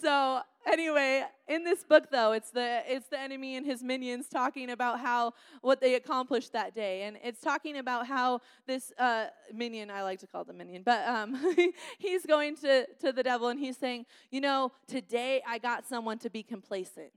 So 0.00 0.40
anyway 0.66 1.24
in 1.48 1.62
this 1.62 1.84
book 1.84 2.10
though 2.10 2.32
it's 2.32 2.50
the 2.50 2.82
it's 2.86 3.08
the 3.08 3.20
enemy 3.20 3.56
and 3.56 3.64
his 3.64 3.82
minions 3.82 4.28
talking 4.28 4.70
about 4.70 4.98
how 5.00 5.32
what 5.60 5.80
they 5.80 5.94
accomplished 5.94 6.52
that 6.52 6.74
day. 6.74 7.02
And 7.02 7.18
it's 7.22 7.40
talking 7.40 7.78
about 7.78 8.06
how 8.06 8.40
this 8.66 8.92
uh, 8.98 9.26
minion 9.52 9.90
i 9.90 10.02
like 10.02 10.18
to 10.20 10.26
call 10.26 10.44
the 10.44 10.52
minion 10.52 10.82
but 10.84 11.06
um, 11.06 11.36
he's 11.98 12.24
going 12.26 12.56
to 12.56 12.86
to 13.00 13.12
the 13.12 13.22
devil 13.22 13.48
and 13.48 13.60
he's 13.60 13.76
saying 13.76 14.06
you 14.30 14.40
know 14.40 14.72
today 14.88 15.42
i 15.46 15.58
got 15.58 15.86
someone 15.86 16.18
to 16.18 16.30
be 16.30 16.42
complacent 16.42 17.12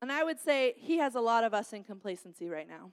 and 0.00 0.10
i 0.10 0.22
would 0.22 0.38
say 0.40 0.74
he 0.76 0.98
has 0.98 1.14
a 1.14 1.20
lot 1.20 1.44
of 1.44 1.54
us 1.54 1.72
in 1.72 1.84
complacency 1.84 2.48
right 2.48 2.68
now 2.68 2.90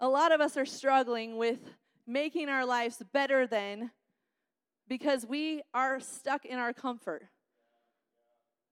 a 0.00 0.08
lot 0.08 0.32
of 0.32 0.40
us 0.40 0.56
are 0.56 0.66
struggling 0.66 1.36
with 1.36 1.58
making 2.06 2.48
our 2.48 2.66
lives 2.66 3.02
better 3.12 3.46
than 3.46 3.90
because 4.88 5.24
we 5.26 5.62
are 5.72 6.00
stuck 6.00 6.44
in 6.44 6.58
our 6.58 6.72
comfort. 6.72 7.22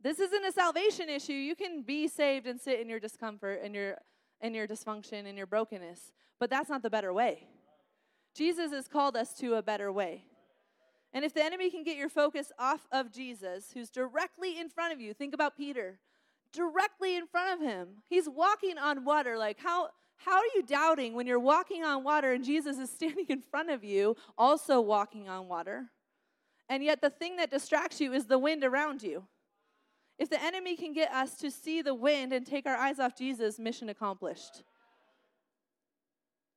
This 0.03 0.19
isn't 0.19 0.45
a 0.45 0.53
salvation 0.53 1.09
issue. 1.09 1.33
You 1.33 1.55
can 1.55 1.83
be 1.83 2.09
saved 2.09 2.47
and 2.47 2.61
sit 2.61 2.81
in 2.81 2.89
your 2.89 3.01
discomfort 3.01 3.61
and 3.63 3.75
your 3.75 3.99
and 4.41 4.57
your 4.57 4.67
dysfunction 4.67 5.27
and 5.27 5.39
your 5.39 5.47
brokenness, 5.47 6.13
but 6.41 6.51
that's 6.51 6.69
not 6.69 6.83
the 6.83 6.91
better 6.91 7.13
way. 7.13 7.47
Jesus 8.35 8.73
has 8.73 8.89
called 8.89 9.17
us 9.17 9.33
to 9.35 9.55
a 9.55 9.63
better 9.63 9.93
way. 9.93 10.25
And 11.13 11.25
if 11.25 11.33
the 11.33 11.45
enemy 11.45 11.71
can 11.71 11.85
get 11.85 11.97
your 11.97 12.09
focus 12.09 12.51
off 12.59 12.89
of 12.91 13.13
Jesus, 13.13 13.71
who's 13.73 13.89
directly 13.89 14.59
in 14.59 14.69
front 14.69 14.93
of 14.93 15.01
you, 15.01 15.15
think 15.15 15.33
about 15.33 15.57
Peter. 15.57 16.01
Directly 16.53 17.17
in 17.17 17.27
front 17.27 17.61
of 17.61 17.67
him. 17.67 17.89
He's 18.09 18.29
walking 18.29 18.79
on 18.79 19.05
water. 19.05 19.39
Like, 19.39 19.59
how 19.59 19.89
how 20.17 20.37
are 20.37 20.55
you 20.55 20.63
doubting 20.63 21.15
when 21.15 21.27
you're 21.27 21.41
walking 21.41 21.83
on 21.83 22.05
water 22.05 22.33
and 22.33 22.45
Jesus 22.45 22.79
is 22.79 22.91
standing 22.95 23.27
in 23.29 23.41
front 23.43 23.71
of 23.71 23.83
you, 23.83 24.17
also 24.39 24.81
walking 24.81 25.29
on 25.29 25.49
water? 25.49 25.87
And 26.69 26.83
yet, 26.83 27.01
the 27.01 27.11
thing 27.11 27.37
that 27.37 27.51
distracts 27.51 28.01
you 28.01 28.13
is 28.13 28.27
the 28.27 28.39
wind 28.39 28.65
around 28.65 29.03
you. 29.03 29.25
If 30.19 30.31
the 30.31 30.43
enemy 30.43 30.77
can 30.77 30.93
get 30.93 31.11
us 31.11 31.37
to 31.39 31.51
see 31.51 31.83
the 31.83 31.95
wind 31.95 32.33
and 32.33 32.47
take 32.47 32.67
our 32.67 32.77
eyes 32.77 33.01
off 33.01 33.17
Jesus, 33.17 33.59
mission 33.59 33.89
accomplished. 33.89 34.63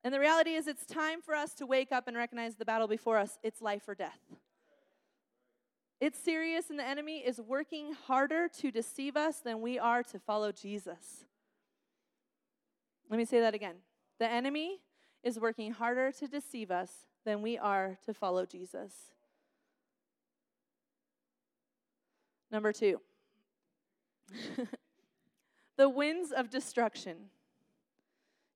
And 0.03 0.13
the 0.13 0.19
reality 0.19 0.51
is, 0.51 0.67
it's 0.67 0.85
time 0.85 1.21
for 1.21 1.33
us 1.33 1.55
to 1.55 1.65
wake 1.65 1.91
up 1.91 2.07
and 2.07 2.15
recognize 2.15 2.55
the 2.55 2.65
battle 2.65 2.87
before 2.87 3.17
us. 3.17 3.39
It's 3.41 3.61
life 3.61 3.87
or 3.87 3.95
death. 3.95 4.19
It's 6.01 6.19
serious, 6.19 6.69
and 6.69 6.77
the 6.77 6.85
enemy 6.87 7.19
is 7.19 7.39
working 7.39 7.93
harder 7.93 8.49
to 8.59 8.71
deceive 8.71 9.15
us 9.15 9.39
than 9.39 9.61
we 9.61 9.79
are 9.79 10.03
to 10.03 10.19
follow 10.19 10.51
Jesus. 10.51 11.25
Let 13.09 13.17
me 13.17 13.25
say 13.25 13.39
that 13.39 13.53
again. 13.53 13.75
The 14.19 14.29
enemy 14.29 14.81
is 15.23 15.39
working 15.39 15.71
harder 15.71 16.11
to 16.11 16.27
deceive 16.27 16.69
us 16.69 16.91
than 17.25 17.41
we 17.41 17.57
are 17.57 17.97
to 18.05 18.13
follow 18.13 18.45
Jesus. 18.45 18.93
Number 22.51 22.71
two, 22.71 23.01
the 25.77 25.89
winds 25.89 26.31
of 26.31 26.49
destruction. 26.49 27.29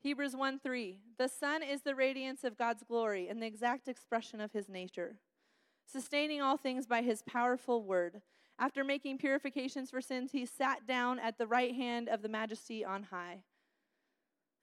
Hebrews 0.02 0.36
1 0.36 0.60
3. 0.60 0.98
The 1.18 1.28
Son 1.28 1.62
is 1.64 1.82
the 1.82 1.96
radiance 1.96 2.44
of 2.44 2.58
God's 2.58 2.84
glory 2.84 3.28
and 3.28 3.42
the 3.42 3.48
exact 3.48 3.88
expression 3.88 4.40
of 4.40 4.54
his 4.54 4.70
nature, 4.70 5.16
sustaining 5.92 6.42
all 6.42 6.58
things 6.58 6.88
by 6.88 7.02
his 7.02 7.22
powerful 7.24 7.84
word. 7.84 8.22
After 8.58 8.84
making 8.84 9.18
purifications 9.18 9.90
for 9.90 10.02
sins, 10.02 10.32
he 10.32 10.46
sat 10.46 10.86
down 10.86 11.20
at 11.20 11.38
the 11.38 11.48
right 11.48 11.74
hand 11.74 12.10
of 12.10 12.22
the 12.22 12.30
majesty 12.30 12.84
on 12.84 13.04
high. 13.04 13.44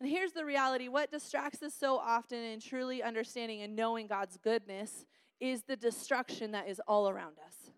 And 0.01 0.11
here's 0.11 0.33
the 0.33 0.45
reality 0.45 0.89
what 0.89 1.11
distracts 1.11 1.63
us 1.63 1.75
so 1.75 1.97
often 1.97 2.39
in 2.39 2.61
truly 2.61 3.03
understanding 3.03 3.63
and 3.63 3.75
knowing 3.75 4.07
God's 4.07 4.37
goodness 4.37 5.07
is 5.41 5.63
the 5.63 5.77
destruction 5.77 6.53
that 6.53 6.69
is 6.69 6.81
all 6.87 7.09
around 7.09 7.37
us. 7.45 7.71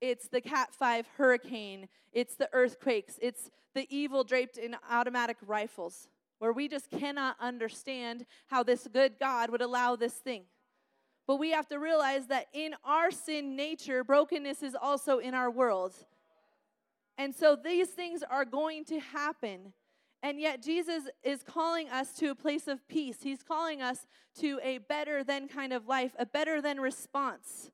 It's 0.00 0.28
the 0.28 0.40
Cat 0.40 0.74
5 0.74 1.06
hurricane, 1.16 1.88
it's 2.12 2.34
the 2.34 2.50
earthquakes, 2.52 3.18
it's 3.22 3.50
the 3.74 3.86
evil 3.88 4.24
draped 4.24 4.58
in 4.58 4.76
automatic 4.90 5.36
rifles, 5.46 6.08
where 6.38 6.52
we 6.52 6.68
just 6.68 6.90
cannot 6.90 7.36
understand 7.40 8.26
how 8.48 8.62
this 8.62 8.88
good 8.92 9.14
God 9.18 9.48
would 9.50 9.62
allow 9.62 9.96
this 9.96 10.14
thing. 10.14 10.44
But 11.32 11.38
we 11.38 11.52
have 11.52 11.66
to 11.68 11.78
realize 11.78 12.26
that 12.26 12.48
in 12.52 12.74
our 12.84 13.10
sin 13.10 13.56
nature, 13.56 14.04
brokenness 14.04 14.62
is 14.62 14.74
also 14.74 15.16
in 15.16 15.32
our 15.32 15.50
world. 15.50 15.94
And 17.16 17.34
so 17.34 17.56
these 17.56 17.88
things 17.88 18.22
are 18.22 18.44
going 18.44 18.84
to 18.84 19.00
happen. 19.00 19.72
And 20.22 20.38
yet, 20.38 20.62
Jesus 20.62 21.04
is 21.22 21.42
calling 21.42 21.88
us 21.88 22.12
to 22.18 22.26
a 22.26 22.34
place 22.34 22.68
of 22.68 22.86
peace. 22.86 23.22
He's 23.22 23.42
calling 23.42 23.80
us 23.80 24.06
to 24.40 24.60
a 24.62 24.76
better 24.76 25.24
than 25.24 25.48
kind 25.48 25.72
of 25.72 25.86
life, 25.86 26.14
a 26.18 26.26
better 26.26 26.60
than 26.60 26.78
response. 26.78 27.70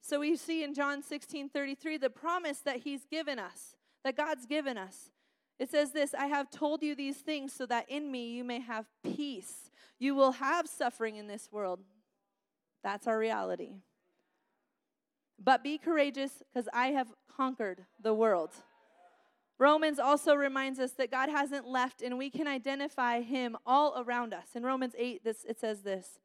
So 0.00 0.20
we 0.20 0.36
see 0.36 0.62
in 0.62 0.74
John 0.74 1.02
16 1.02 1.48
33 1.48 1.96
the 1.96 2.08
promise 2.08 2.60
that 2.60 2.82
He's 2.82 3.04
given 3.04 3.40
us, 3.40 3.74
that 4.04 4.16
God's 4.16 4.46
given 4.46 4.78
us. 4.78 5.10
It 5.58 5.72
says 5.72 5.90
this 5.90 6.14
I 6.14 6.26
have 6.26 6.50
told 6.50 6.84
you 6.84 6.94
these 6.94 7.16
things 7.16 7.52
so 7.52 7.66
that 7.66 7.90
in 7.90 8.12
me 8.12 8.30
you 8.30 8.44
may 8.44 8.60
have 8.60 8.86
peace. 9.02 9.72
You 9.98 10.14
will 10.14 10.32
have 10.32 10.68
suffering 10.68 11.16
in 11.16 11.26
this 11.26 11.48
world. 11.50 11.80
That's 12.82 13.06
our 13.06 13.18
reality. 13.18 13.76
But 15.42 15.64
be 15.64 15.78
courageous 15.78 16.42
because 16.52 16.68
I 16.72 16.88
have 16.88 17.12
conquered 17.36 17.84
the 18.00 18.14
world. 18.14 18.50
Romans 19.58 19.98
also 19.98 20.34
reminds 20.34 20.78
us 20.78 20.92
that 20.92 21.10
God 21.10 21.28
hasn't 21.28 21.68
left 21.68 22.02
and 22.02 22.18
we 22.18 22.30
can 22.30 22.48
identify 22.48 23.20
him 23.20 23.56
all 23.64 24.02
around 24.04 24.34
us. 24.34 24.48
In 24.54 24.64
Romans 24.64 24.94
8 24.98 25.22
this 25.24 25.44
it 25.48 25.60
says 25.60 25.82
this. 25.82 26.18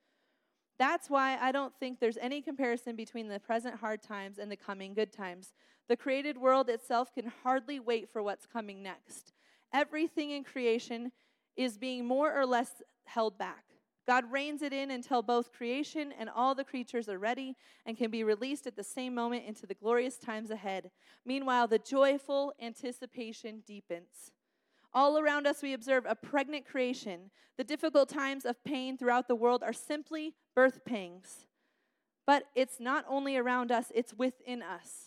That's 0.80 1.10
why 1.10 1.38
I 1.42 1.52
don't 1.52 1.74
think 1.80 2.00
there's 2.00 2.18
any 2.18 2.42
comparison 2.42 2.96
between 2.96 3.28
the 3.28 3.40
present 3.40 3.76
hard 3.76 4.02
times 4.02 4.38
and 4.38 4.52
the 4.52 4.56
coming 4.56 4.94
good 4.94 5.12
times. 5.12 5.54
The 5.88 5.98
created 5.98 6.38
world 6.38 6.70
itself 6.70 7.14
can 7.14 7.32
hardly 7.44 7.80
wait 7.80 8.10
for 8.12 8.22
what's 8.22 8.46
coming 8.46 8.84
next. 8.84 9.34
Everything 9.74 10.32
in 10.32 10.44
creation 10.44 11.12
is 11.56 11.78
being 11.78 12.06
more 12.06 12.36
or 12.36 12.46
less 12.46 12.82
held 13.06 13.38
back. 13.38 13.67
God 14.08 14.32
reins 14.32 14.62
it 14.62 14.72
in 14.72 14.90
until 14.90 15.22
both 15.22 15.52
creation 15.52 16.14
and 16.18 16.30
all 16.30 16.56
the 16.56 16.64
creatures 16.64 17.10
are 17.10 17.20
ready 17.20 17.58
and 17.86 17.98
can 17.98 18.10
be 18.10 18.24
released 18.24 18.66
at 18.66 18.78
the 18.78 18.84
same 18.84 19.14
moment 19.14 19.44
into 19.46 19.66
the 19.68 19.74
glorious 19.74 20.18
times 20.18 20.50
ahead. 20.50 20.92
Meanwhile, 21.26 21.68
the 21.68 21.78
joyful 21.78 22.54
anticipation 22.62 23.64
deepens. 23.68 24.32
All 24.94 25.20
around 25.20 25.46
us, 25.46 25.62
we 25.62 25.74
observe 25.74 26.06
a 26.08 26.16
pregnant 26.16 26.66
creation. 26.66 27.32
The 27.58 27.66
difficult 27.66 28.08
times 28.08 28.46
of 28.46 28.64
pain 28.64 28.98
throughout 28.98 29.28
the 29.28 29.36
world 29.36 29.62
are 29.62 29.74
simply 29.74 30.36
birth 30.56 30.86
pangs. 30.86 31.46
But 32.26 32.46
it's 32.56 32.80
not 32.80 33.04
only 33.10 33.36
around 33.36 33.72
us, 33.72 33.92
it's 33.94 34.14
within 34.14 34.64
us. 34.64 35.07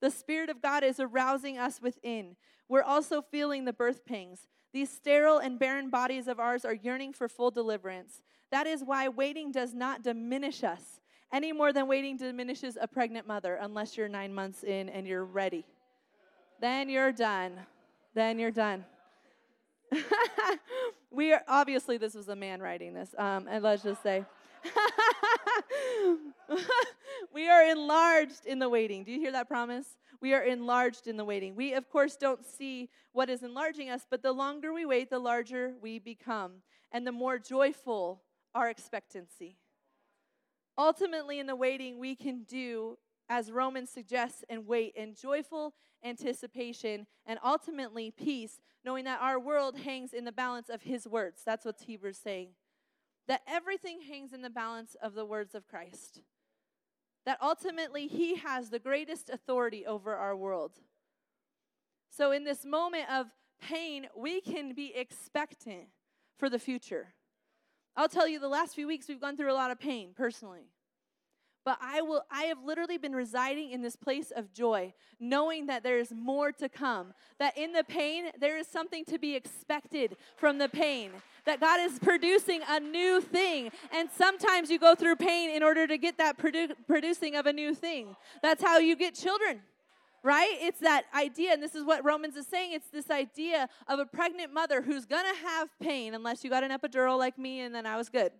The 0.00 0.10
Spirit 0.10 0.50
of 0.50 0.62
God 0.62 0.84
is 0.84 1.00
arousing 1.00 1.58
us 1.58 1.80
within. 1.80 2.36
We're 2.68 2.82
also 2.82 3.22
feeling 3.22 3.64
the 3.64 3.72
birth 3.72 4.04
pangs. 4.04 4.46
These 4.72 4.90
sterile 4.90 5.38
and 5.38 5.58
barren 5.58 5.90
bodies 5.90 6.28
of 6.28 6.38
ours 6.38 6.64
are 6.64 6.74
yearning 6.74 7.12
for 7.12 7.28
full 7.28 7.50
deliverance. 7.50 8.22
That 8.50 8.66
is 8.66 8.82
why 8.84 9.08
waiting 9.08 9.52
does 9.52 9.74
not 9.74 10.02
diminish 10.02 10.62
us 10.62 11.00
any 11.32 11.52
more 11.52 11.72
than 11.72 11.88
waiting 11.88 12.16
diminishes 12.16 12.78
a 12.80 12.86
pregnant 12.86 13.26
mother, 13.26 13.56
unless 13.60 13.96
you're 13.96 14.08
nine 14.08 14.32
months 14.32 14.62
in 14.62 14.88
and 14.88 15.06
you're 15.06 15.24
ready. 15.24 15.64
Then 16.60 16.88
you're 16.88 17.12
done. 17.12 17.52
Then 18.14 18.38
you're 18.38 18.50
done. 18.50 18.84
we 21.10 21.32
are 21.32 21.42
obviously 21.48 21.98
this 21.98 22.14
was 22.14 22.28
a 22.28 22.36
man 22.36 22.60
writing 22.60 22.94
this, 22.94 23.14
um, 23.18 23.46
and 23.48 23.62
let's 23.62 23.82
just 23.82 24.02
say. 24.02 24.24
we 27.34 27.48
are 27.48 27.64
enlarged 27.64 28.46
in 28.46 28.58
the 28.58 28.68
waiting. 28.68 29.04
Do 29.04 29.12
you 29.12 29.20
hear 29.20 29.32
that 29.32 29.48
promise? 29.48 29.96
We 30.20 30.34
are 30.34 30.42
enlarged 30.42 31.06
in 31.06 31.16
the 31.16 31.24
waiting. 31.24 31.54
We, 31.54 31.74
of 31.74 31.88
course, 31.88 32.16
don't 32.16 32.44
see 32.44 32.88
what 33.12 33.28
is 33.28 33.42
enlarging 33.42 33.90
us, 33.90 34.06
but 34.08 34.22
the 34.22 34.32
longer 34.32 34.72
we 34.72 34.86
wait, 34.86 35.10
the 35.10 35.18
larger 35.18 35.74
we 35.80 35.98
become, 35.98 36.62
and 36.92 37.06
the 37.06 37.12
more 37.12 37.38
joyful 37.38 38.22
our 38.54 38.68
expectancy. 38.70 39.58
Ultimately, 40.78 41.38
in 41.38 41.46
the 41.46 41.56
waiting, 41.56 41.98
we 41.98 42.14
can 42.14 42.44
do 42.44 42.98
as 43.28 43.50
Romans 43.50 43.90
suggests 43.90 44.44
and 44.48 44.66
wait 44.66 44.94
in 44.94 45.14
joyful 45.14 45.74
anticipation 46.04 47.06
and 47.26 47.38
ultimately 47.44 48.10
peace, 48.10 48.60
knowing 48.84 49.04
that 49.04 49.20
our 49.20 49.40
world 49.40 49.78
hangs 49.78 50.12
in 50.12 50.24
the 50.24 50.32
balance 50.32 50.68
of 50.68 50.82
His 50.82 51.06
words. 51.06 51.42
That's 51.44 51.64
what 51.64 51.80
Hebrews 51.80 52.18
saying. 52.22 52.50
That 53.28 53.42
everything 53.46 54.00
hangs 54.02 54.32
in 54.32 54.42
the 54.42 54.50
balance 54.50 54.96
of 55.02 55.14
the 55.14 55.24
words 55.24 55.54
of 55.54 55.66
Christ. 55.66 56.20
That 57.24 57.38
ultimately 57.42 58.06
He 58.06 58.36
has 58.36 58.70
the 58.70 58.78
greatest 58.78 59.30
authority 59.30 59.84
over 59.84 60.14
our 60.14 60.36
world. 60.36 60.72
So, 62.10 62.30
in 62.30 62.44
this 62.44 62.64
moment 62.64 63.10
of 63.10 63.26
pain, 63.60 64.06
we 64.16 64.40
can 64.40 64.74
be 64.74 64.94
expectant 64.94 65.88
for 66.38 66.48
the 66.48 66.58
future. 66.58 67.14
I'll 67.96 68.08
tell 68.08 68.28
you, 68.28 68.38
the 68.38 68.48
last 68.48 68.74
few 68.74 68.86
weeks 68.86 69.08
we've 69.08 69.20
gone 69.20 69.36
through 69.36 69.52
a 69.52 69.54
lot 69.54 69.70
of 69.70 69.80
pain 69.80 70.10
personally. 70.14 70.70
But 71.66 71.78
I 71.82 72.00
will 72.00 72.22
I 72.30 72.44
have 72.44 72.62
literally 72.64 72.96
been 72.96 73.12
residing 73.12 73.72
in 73.72 73.82
this 73.82 73.96
place 73.96 74.30
of 74.30 74.52
joy, 74.52 74.94
knowing 75.18 75.66
that 75.66 75.82
there 75.82 75.98
is 75.98 76.12
more 76.14 76.52
to 76.52 76.68
come. 76.68 77.12
That 77.40 77.58
in 77.58 77.72
the 77.72 77.82
pain 77.82 78.26
there 78.38 78.56
is 78.56 78.68
something 78.68 79.04
to 79.06 79.18
be 79.18 79.34
expected 79.34 80.16
from 80.36 80.58
the 80.58 80.68
pain. 80.68 81.10
That 81.44 81.60
God 81.60 81.80
is 81.80 81.98
producing 81.98 82.60
a 82.68 82.78
new 82.78 83.20
thing. 83.20 83.72
And 83.92 84.08
sometimes 84.16 84.70
you 84.70 84.78
go 84.78 84.94
through 84.94 85.16
pain 85.16 85.50
in 85.50 85.64
order 85.64 85.88
to 85.88 85.98
get 85.98 86.18
that 86.18 86.38
produ- 86.38 86.76
producing 86.86 87.34
of 87.34 87.46
a 87.46 87.52
new 87.52 87.74
thing. 87.74 88.14
That's 88.42 88.62
how 88.62 88.78
you 88.78 88.94
get 88.94 89.14
children 89.14 89.60
right? 90.22 90.56
It's 90.60 90.80
that 90.80 91.04
idea, 91.14 91.52
and 91.52 91.62
this 91.62 91.76
is 91.76 91.84
what 91.84 92.04
Romans 92.04 92.34
is 92.34 92.48
saying 92.48 92.72
it's 92.72 92.88
this 92.88 93.10
idea 93.12 93.68
of 93.86 94.00
a 94.00 94.06
pregnant 94.06 94.52
mother 94.52 94.82
who's 94.82 95.06
gonna 95.06 95.36
have 95.36 95.68
pain 95.78 96.14
unless 96.14 96.42
you 96.42 96.50
got 96.50 96.64
an 96.64 96.72
epidural 96.72 97.16
like 97.16 97.38
me 97.38 97.60
and 97.60 97.72
then 97.72 97.86
I 97.86 97.96
was 97.96 98.08
good. 98.08 98.32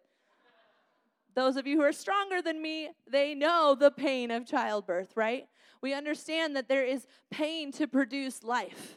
Those 1.37 1.57
of 1.57 1.67
you 1.67 1.77
who 1.77 1.85
are 1.85 1.93
stronger 1.93 2.41
than 2.41 2.63
me, 2.63 2.89
they 3.07 3.35
know 3.35 3.77
the 3.79 3.91
pain 3.91 4.31
of 4.31 4.47
childbirth, 4.47 5.13
right? 5.15 5.47
We 5.83 5.93
understand 5.93 6.57
that 6.57 6.67
there 6.67 6.85
is 6.85 7.07
pain 7.31 7.71
to 7.73 7.87
produce 7.87 8.43
life. 8.43 8.97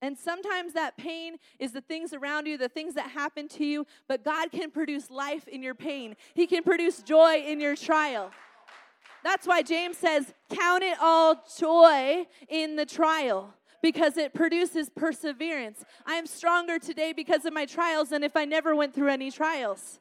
And 0.00 0.16
sometimes 0.16 0.72
that 0.72 0.96
pain 0.96 1.36
is 1.58 1.72
the 1.72 1.82
things 1.82 2.14
around 2.14 2.46
you, 2.46 2.56
the 2.56 2.70
things 2.70 2.94
that 2.94 3.10
happen 3.10 3.48
to 3.48 3.64
you, 3.64 3.86
but 4.08 4.24
God 4.24 4.50
can 4.50 4.70
produce 4.70 5.10
life 5.10 5.46
in 5.46 5.62
your 5.62 5.74
pain. 5.74 6.16
He 6.32 6.46
can 6.46 6.62
produce 6.62 7.02
joy 7.02 7.44
in 7.46 7.60
your 7.60 7.76
trial. 7.76 8.30
That's 9.22 9.46
why 9.46 9.62
James 9.62 9.98
says, 9.98 10.32
Count 10.48 10.82
it 10.82 10.96
all 11.00 11.42
joy 11.58 12.26
in 12.48 12.76
the 12.76 12.86
trial 12.86 13.52
because 13.82 14.16
it 14.16 14.32
produces 14.32 14.88
perseverance. 14.88 15.84
I 16.06 16.14
am 16.14 16.26
stronger 16.26 16.78
today 16.78 17.12
because 17.12 17.44
of 17.44 17.52
my 17.52 17.66
trials 17.66 18.10
than 18.10 18.22
if 18.22 18.36
I 18.36 18.46
never 18.46 18.74
went 18.74 18.94
through 18.94 19.08
any 19.08 19.30
trials. 19.30 20.00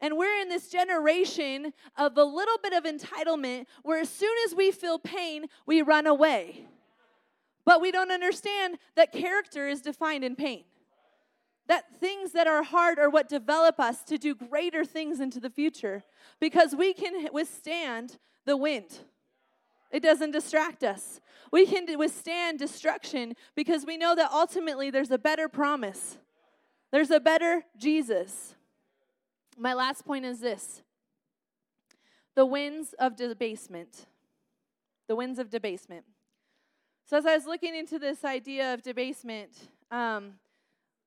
And 0.00 0.16
we're 0.16 0.40
in 0.40 0.48
this 0.48 0.68
generation 0.68 1.72
of 1.96 2.16
a 2.16 2.24
little 2.24 2.56
bit 2.62 2.72
of 2.72 2.84
entitlement 2.84 3.66
where 3.82 4.00
as 4.00 4.08
soon 4.08 4.34
as 4.46 4.54
we 4.54 4.70
feel 4.70 4.98
pain, 4.98 5.46
we 5.66 5.82
run 5.82 6.06
away. 6.06 6.66
But 7.66 7.80
we 7.80 7.90
don't 7.90 8.10
understand 8.10 8.78
that 8.96 9.12
character 9.12 9.68
is 9.68 9.82
defined 9.82 10.24
in 10.24 10.36
pain. 10.36 10.64
That 11.68 12.00
things 12.00 12.32
that 12.32 12.46
are 12.46 12.62
hard 12.62 12.98
are 12.98 13.10
what 13.10 13.28
develop 13.28 13.78
us 13.78 14.02
to 14.04 14.18
do 14.18 14.34
greater 14.34 14.84
things 14.84 15.20
into 15.20 15.38
the 15.38 15.50
future 15.50 16.02
because 16.40 16.74
we 16.74 16.94
can 16.94 17.28
withstand 17.32 18.18
the 18.46 18.56
wind. 18.56 19.00
It 19.90 20.02
doesn't 20.02 20.30
distract 20.30 20.82
us. 20.82 21.20
We 21.52 21.66
can 21.66 21.86
withstand 21.98 22.58
destruction 22.58 23.34
because 23.54 23.84
we 23.84 23.96
know 23.96 24.14
that 24.14 24.30
ultimately 24.32 24.90
there's 24.90 25.10
a 25.10 25.18
better 25.18 25.48
promise. 25.48 26.16
There's 26.90 27.10
a 27.10 27.20
better 27.20 27.64
Jesus. 27.76 28.54
My 29.62 29.74
last 29.74 30.06
point 30.06 30.24
is 30.24 30.40
this 30.40 30.82
the 32.34 32.46
winds 32.46 32.94
of 32.98 33.14
debasement. 33.14 34.06
The 35.06 35.14
winds 35.14 35.38
of 35.38 35.50
debasement. 35.50 36.04
So, 37.04 37.18
as 37.18 37.26
I 37.26 37.34
was 37.34 37.44
looking 37.44 37.74
into 37.74 37.98
this 37.98 38.24
idea 38.24 38.72
of 38.72 38.80
debasement, 38.80 39.50
um, 39.90 40.34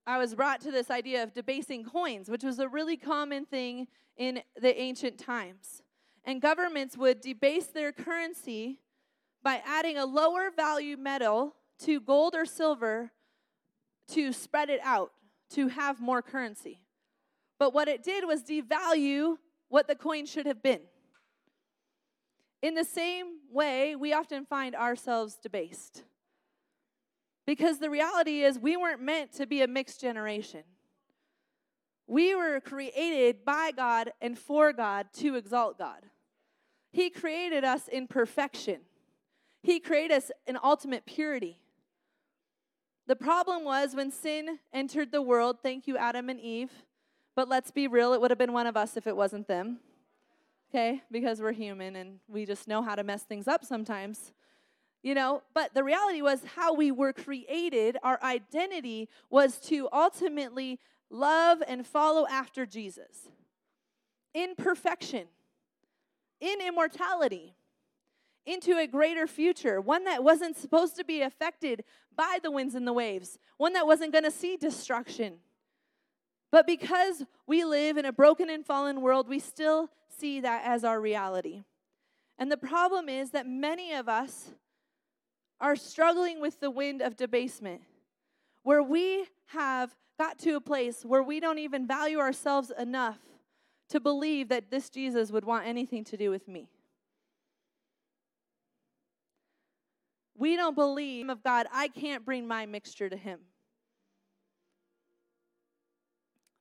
I 0.06 0.20
was 0.20 0.36
brought 0.36 0.62
to 0.62 0.72
this 0.72 0.92
idea 0.92 1.24
of 1.24 1.34
debasing 1.34 1.84
coins, 1.84 2.30
which 2.30 2.44
was 2.44 2.60
a 2.60 2.68
really 2.68 2.96
common 2.96 3.46
thing 3.46 3.88
in 4.18 4.42
the 4.62 4.80
ancient 4.80 5.18
times. 5.18 5.82
And 6.24 6.40
governments 6.40 6.96
would 6.96 7.22
debase 7.22 7.68
their 7.68 7.92
currency 7.92 8.82
by 9.42 9.64
adding 9.66 9.98
a 9.98 10.06
lower 10.06 10.52
value 10.56 10.96
metal 10.96 11.56
to 11.86 12.00
gold 12.00 12.36
or 12.36 12.46
silver 12.46 13.12
to 14.10 14.32
spread 14.32 14.70
it 14.70 14.82
out, 14.84 15.12
to 15.52 15.70
have 15.70 16.00
more 16.00 16.22
currency. 16.22 16.82
But 17.64 17.74
what 17.74 17.88
it 17.88 18.04
did 18.04 18.26
was 18.28 18.44
devalue 18.44 19.38
what 19.70 19.88
the 19.88 19.96
coin 19.96 20.26
should 20.26 20.46
have 20.48 20.62
been. 20.62 20.82
In 22.62 22.74
the 22.74 22.84
same 22.84 23.38
way, 23.50 23.96
we 23.96 24.12
often 24.12 24.46
find 24.46 24.76
ourselves 24.76 25.38
debased. 25.42 26.04
Because 27.48 27.80
the 27.80 27.90
reality 27.90 28.42
is, 28.42 28.60
we 28.60 28.76
weren't 28.76 29.02
meant 29.02 29.32
to 29.36 29.46
be 29.46 29.62
a 29.62 29.68
mixed 29.70 30.02
generation. 30.02 30.64
We 32.06 32.36
were 32.36 32.60
created 32.60 33.46
by 33.46 33.72
God 33.72 34.12
and 34.20 34.38
for 34.38 34.74
God 34.74 35.08
to 35.20 35.36
exalt 35.36 35.78
God. 35.78 36.02
He 36.92 37.10
created 37.10 37.64
us 37.64 37.88
in 37.88 38.08
perfection, 38.08 38.82
He 39.62 39.80
created 39.80 40.18
us 40.18 40.32
in 40.46 40.58
ultimate 40.62 41.06
purity. 41.06 41.62
The 43.08 43.16
problem 43.16 43.64
was 43.64 43.96
when 43.96 44.12
sin 44.12 44.60
entered 44.74 45.14
the 45.14 45.22
world, 45.22 45.60
thank 45.64 45.88
you, 45.88 45.96
Adam 45.96 46.28
and 46.28 46.42
Eve, 46.42 46.74
But 47.36 47.50
let's 47.50 47.72
be 47.72 47.88
real, 47.88 48.14
it 48.14 48.22
would 48.22 48.32
have 48.32 48.38
been 48.38 48.54
one 48.54 48.68
of 48.68 48.78
us 48.78 48.98
if 48.98 49.08
it 49.08 49.16
wasn't 49.16 49.48
them. 49.48 49.80
Okay? 50.70 51.02
Because 51.12 51.42
we're 51.42 51.52
human 51.52 51.96
and 51.96 52.20
we 52.28 52.46
just 52.46 52.68
know 52.68 52.82
how 52.82 52.96
to 52.96 53.04
mess 53.04 53.24
things 53.24 53.48
up 53.48 53.64
sometimes. 53.64 54.34
You 55.02 55.16
know, 55.16 55.44
but 55.54 55.74
the 55.74 55.84
reality 55.84 56.22
was 56.22 56.42
how 56.56 56.74
we 56.74 56.92
were 56.92 57.12
created, 57.12 57.98
our 58.04 58.22
identity 58.24 59.10
was 59.30 59.58
to 59.62 59.90
ultimately 59.92 60.80
love 61.10 61.62
and 61.68 61.86
follow 61.86 62.26
after 62.28 62.66
Jesus 62.66 63.28
in 64.34 64.56
perfection, 64.56 65.28
in 66.40 66.62
immortality, 66.62 67.54
into 68.46 68.78
a 68.78 68.88
greater 68.88 69.28
future, 69.28 69.80
one 69.80 70.06
that 70.06 70.24
wasn't 70.24 70.58
supposed 70.58 70.96
to 70.98 71.04
be 71.04 71.22
affected 71.22 71.84
by 72.16 72.40
the 72.42 72.52
winds 72.52 72.76
and 72.76 72.88
the 72.88 72.94
waves, 72.94 73.38
one 73.58 73.74
that 73.74 73.86
wasn't 73.86 74.12
going 74.12 74.24
to 74.24 74.32
see 74.32 74.58
destruction. 74.58 75.36
But 76.54 76.68
because 76.68 77.24
we 77.48 77.66
live 77.66 77.98
in 77.98 78.06
a 78.06 78.14
broken 78.14 78.48
and 78.48 78.64
fallen 78.64 79.02
world, 79.02 79.28
we 79.28 79.40
still 79.40 79.90
see 80.08 80.40
that 80.42 80.62
as 80.64 80.84
our 80.84 81.02
reality. 81.02 81.64
And 82.38 82.52
the 82.52 82.58
problem 82.58 83.10
is 83.10 83.32
that 83.32 83.48
many 83.48 83.92
of 83.92 84.08
us 84.08 84.52
are 85.60 85.76
struggling 85.76 86.40
with 86.40 86.60
the 86.60 86.70
wind 86.70 87.02
of 87.02 87.16
debasement, 87.16 87.82
where 88.62 88.84
we 88.84 89.26
have 89.48 89.96
got 90.20 90.38
to 90.40 90.52
a 90.52 90.62
place 90.62 91.04
where 91.04 91.24
we 91.24 91.40
don't 91.40 91.58
even 91.58 91.88
value 91.88 92.20
ourselves 92.20 92.72
enough 92.78 93.18
to 93.90 94.00
believe 94.00 94.50
that 94.50 94.70
this 94.70 94.92
Jesus 94.92 95.32
would 95.32 95.46
want 95.46 95.66
anything 95.66 96.04
to 96.04 96.18
do 96.18 96.30
with 96.30 96.48
me. 96.48 96.70
We 100.38 100.56
don't 100.56 100.76
believe 100.76 101.30
of 101.30 101.42
God, 101.42 101.66
I 101.74 101.88
can't 101.88 102.24
bring 102.24 102.48
my 102.48 102.68
mixture 102.68 103.10
to 103.10 103.18
him. 103.18 103.40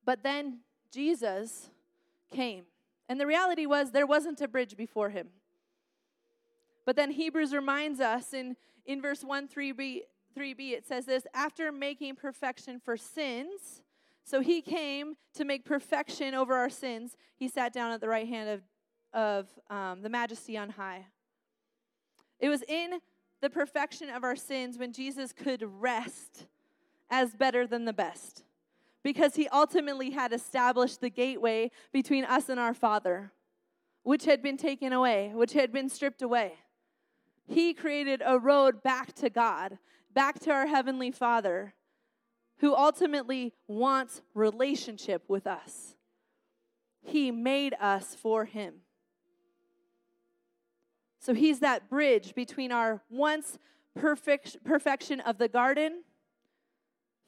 But 0.05 0.23
then 0.23 0.61
Jesus 0.93 1.71
came. 2.31 2.65
And 3.09 3.21
the 3.21 3.27
reality 3.27 3.67
was 3.67 3.91
there 3.91 4.07
wasn't 4.07 4.41
a 4.41 4.49
bridge 4.49 4.77
before 4.77 5.11
him. 5.11 5.29
But 6.85 6.97
then 6.97 7.13
Hebrews 7.13 7.55
reminds 7.55 8.01
us 8.01 8.33
in, 8.33 8.57
in 8.87 9.01
verse 9.01 9.23
1 9.23 9.49
3b, 9.49 10.01
3b, 10.37 10.73
it 10.73 10.87
says 10.87 11.07
this 11.07 11.25
after 11.35 11.71
making 11.71 12.17
perfection 12.17 12.81
for 12.85 12.97
sins, 12.97 13.83
so 14.25 14.41
he 14.41 14.61
came 14.61 15.17
to 15.35 15.45
make 15.45 15.65
perfection 15.65 16.35
over 16.35 16.55
our 16.55 16.71
sins, 16.71 17.17
he 17.37 17.49
sat 17.49 17.73
down 17.73 17.93
at 17.93 18.01
the 18.01 18.09
right 18.09 18.27
hand 18.27 18.49
of, 18.49 18.63
of 19.13 19.49
um, 19.71 20.03
the 20.03 20.09
majesty 20.09 20.57
on 20.57 20.71
high. 20.71 21.07
It 22.41 22.49
was 22.49 22.63
in 22.67 22.99
the 23.41 23.51
perfection 23.51 24.09
of 24.11 24.25
our 24.25 24.37
sins 24.37 24.79
when 24.79 24.93
Jesus 24.93 25.33
could 25.33 25.63
rest 25.63 26.47
as 27.11 27.35
better 27.35 27.67
than 27.67 27.85
the 27.85 27.93
best 27.93 28.45
because 29.03 29.35
he 29.37 29.49
ultimately 29.49 30.11
had 30.11 30.33
established 30.33 31.01
the 31.01 31.11
gateway 31.11 31.71
between 31.93 32.25
us 32.25 32.49
and 32.49 32.61
our 32.61 32.75
Father, 32.75 33.33
which 34.03 34.25
had 34.25 34.43
been 34.43 34.57
taken 34.57 34.93
away, 34.93 35.33
which 35.35 35.53
had 35.53 35.73
been 35.73 35.89
stripped 35.89 36.23
away. 36.23 36.55
He 37.47 37.75
created 37.75 38.23
a 38.25 38.39
road 38.39 38.83
back 38.83 39.13
to 39.15 39.29
God, 39.29 39.79
back 40.13 40.39
to 40.41 40.51
our 40.51 40.67
Heavenly 40.67 41.11
Father, 41.11 41.75
who 42.59 42.75
ultimately 42.75 43.53
wants 43.67 44.23
relationship 44.35 45.25
with 45.29 45.47
us. 45.47 45.97
He 47.03 47.33
made 47.33 47.75
us 47.81 48.15
for 48.15 48.45
Him. 48.45 48.75
So 51.19 51.35
He's 51.35 51.59
that 51.59 51.91
bridge 51.91 52.35
between 52.35 52.71
our 52.71 53.03
once 53.11 53.59
perfect, 53.95 54.63
perfection 54.65 55.21
of 55.21 55.39
the 55.39 55.49
garden 55.49 56.05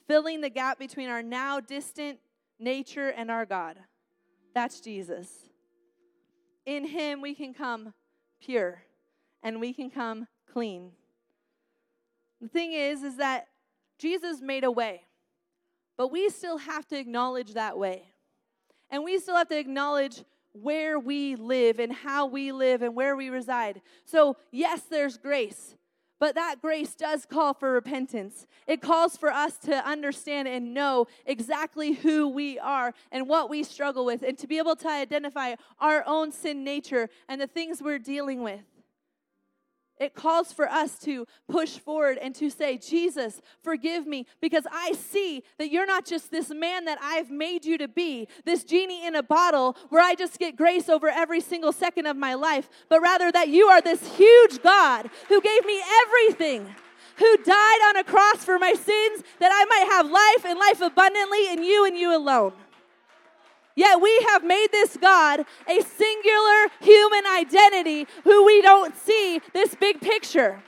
filling 0.06 0.40
the 0.40 0.50
gap 0.50 0.78
between 0.78 1.08
our 1.08 1.22
now 1.22 1.60
distant 1.60 2.18
nature 2.58 3.08
and 3.08 3.30
our 3.30 3.46
God. 3.46 3.78
That's 4.54 4.80
Jesus. 4.80 5.28
In 6.66 6.86
Him, 6.86 7.20
we 7.20 7.34
can 7.34 7.54
come 7.54 7.92
pure 8.40 8.82
and 9.42 9.60
we 9.60 9.72
can 9.72 9.90
come 9.90 10.26
clean. 10.52 10.92
The 12.40 12.48
thing 12.48 12.72
is, 12.72 13.02
is 13.02 13.16
that 13.16 13.48
Jesus 13.98 14.40
made 14.40 14.64
a 14.64 14.70
way, 14.70 15.02
but 15.96 16.10
we 16.10 16.28
still 16.28 16.58
have 16.58 16.86
to 16.88 16.98
acknowledge 16.98 17.54
that 17.54 17.78
way. 17.78 18.08
And 18.90 19.04
we 19.04 19.18
still 19.18 19.36
have 19.36 19.48
to 19.48 19.58
acknowledge 19.58 20.22
where 20.52 20.98
we 20.98 21.36
live 21.36 21.78
and 21.78 21.92
how 21.92 22.26
we 22.26 22.52
live 22.52 22.82
and 22.82 22.94
where 22.94 23.16
we 23.16 23.28
reside. 23.28 23.80
So, 24.04 24.36
yes, 24.52 24.82
there's 24.82 25.16
grace. 25.16 25.74
But 26.20 26.34
that 26.36 26.62
grace 26.62 26.94
does 26.94 27.26
call 27.26 27.54
for 27.54 27.72
repentance. 27.72 28.46
It 28.66 28.80
calls 28.80 29.16
for 29.16 29.30
us 29.30 29.58
to 29.58 29.86
understand 29.86 30.48
and 30.48 30.72
know 30.72 31.06
exactly 31.26 31.92
who 31.92 32.28
we 32.28 32.58
are 32.58 32.94
and 33.10 33.28
what 33.28 33.50
we 33.50 33.62
struggle 33.62 34.04
with, 34.04 34.22
and 34.22 34.38
to 34.38 34.46
be 34.46 34.58
able 34.58 34.76
to 34.76 34.88
identify 34.88 35.54
our 35.80 36.04
own 36.06 36.32
sin 36.32 36.64
nature 36.64 37.10
and 37.28 37.40
the 37.40 37.46
things 37.46 37.82
we're 37.82 37.98
dealing 37.98 38.42
with. 38.42 38.62
It 40.00 40.14
calls 40.14 40.52
for 40.52 40.68
us 40.68 40.98
to 41.00 41.26
push 41.48 41.78
forward 41.78 42.18
and 42.20 42.34
to 42.34 42.50
say, 42.50 42.78
Jesus, 42.78 43.40
forgive 43.62 44.06
me, 44.06 44.26
because 44.40 44.66
I 44.72 44.92
see 44.92 45.44
that 45.58 45.70
you're 45.70 45.86
not 45.86 46.04
just 46.04 46.32
this 46.32 46.50
man 46.50 46.84
that 46.86 46.98
I've 47.00 47.30
made 47.30 47.64
you 47.64 47.78
to 47.78 47.86
be, 47.86 48.26
this 48.44 48.64
genie 48.64 49.06
in 49.06 49.14
a 49.14 49.22
bottle 49.22 49.76
where 49.90 50.02
I 50.02 50.16
just 50.16 50.38
get 50.38 50.56
grace 50.56 50.88
over 50.88 51.08
every 51.08 51.40
single 51.40 51.72
second 51.72 52.06
of 52.06 52.16
my 52.16 52.34
life, 52.34 52.68
but 52.88 53.02
rather 53.02 53.30
that 53.30 53.48
you 53.48 53.66
are 53.66 53.80
this 53.80 54.16
huge 54.16 54.62
God 54.62 55.08
who 55.28 55.40
gave 55.40 55.64
me 55.64 55.80
everything, 56.02 56.74
who 57.16 57.36
died 57.36 57.88
on 57.88 57.96
a 57.96 58.04
cross 58.04 58.44
for 58.44 58.58
my 58.58 58.72
sins 58.72 59.22
that 59.38 59.52
I 59.52 59.64
might 59.66 59.92
have 59.92 60.10
life 60.10 60.44
and 60.50 60.58
life 60.58 60.80
abundantly 60.80 61.52
in 61.52 61.62
you 61.62 61.86
and 61.86 61.96
you 61.96 62.16
alone. 62.16 62.52
Yet 63.76 64.00
we 64.00 64.26
have 64.30 64.44
made 64.44 64.68
this 64.70 64.96
God 64.96 65.44
a 65.68 65.80
singular 65.80 66.68
human 66.80 67.26
identity 67.26 68.06
who 68.22 68.44
we 68.44 68.62
don't 68.62 68.96
see 68.96 69.40
this 69.52 69.74
big 69.74 70.00
picture. 70.00 70.62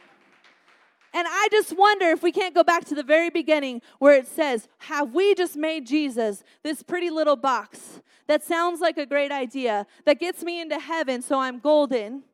And 1.17 1.27
I 1.31 1.49
just 1.51 1.77
wonder 1.77 2.07
if 2.11 2.23
we 2.23 2.33
can't 2.33 2.55
go 2.55 2.63
back 2.63 2.85
to 2.87 2.95
the 2.95 3.03
very 3.03 3.31
beginning 3.31 3.81
where 4.01 4.15
it 4.15 4.27
says, 4.27 4.69
Have 4.79 5.15
we 5.15 5.35
just 5.35 5.57
made 5.57 5.87
Jesus 5.87 6.43
this 6.63 6.83
pretty 6.83 7.09
little 7.09 7.37
box 7.37 8.01
that 8.27 8.43
sounds 8.43 8.81
like 8.81 8.99
a 8.99 9.07
great 9.07 9.33
idea 9.33 9.87
that 10.05 10.19
gets 10.19 10.43
me 10.43 10.61
into 10.61 10.79
heaven 10.79 11.23
so 11.23 11.39
I'm 11.39 11.59
golden? 11.59 12.25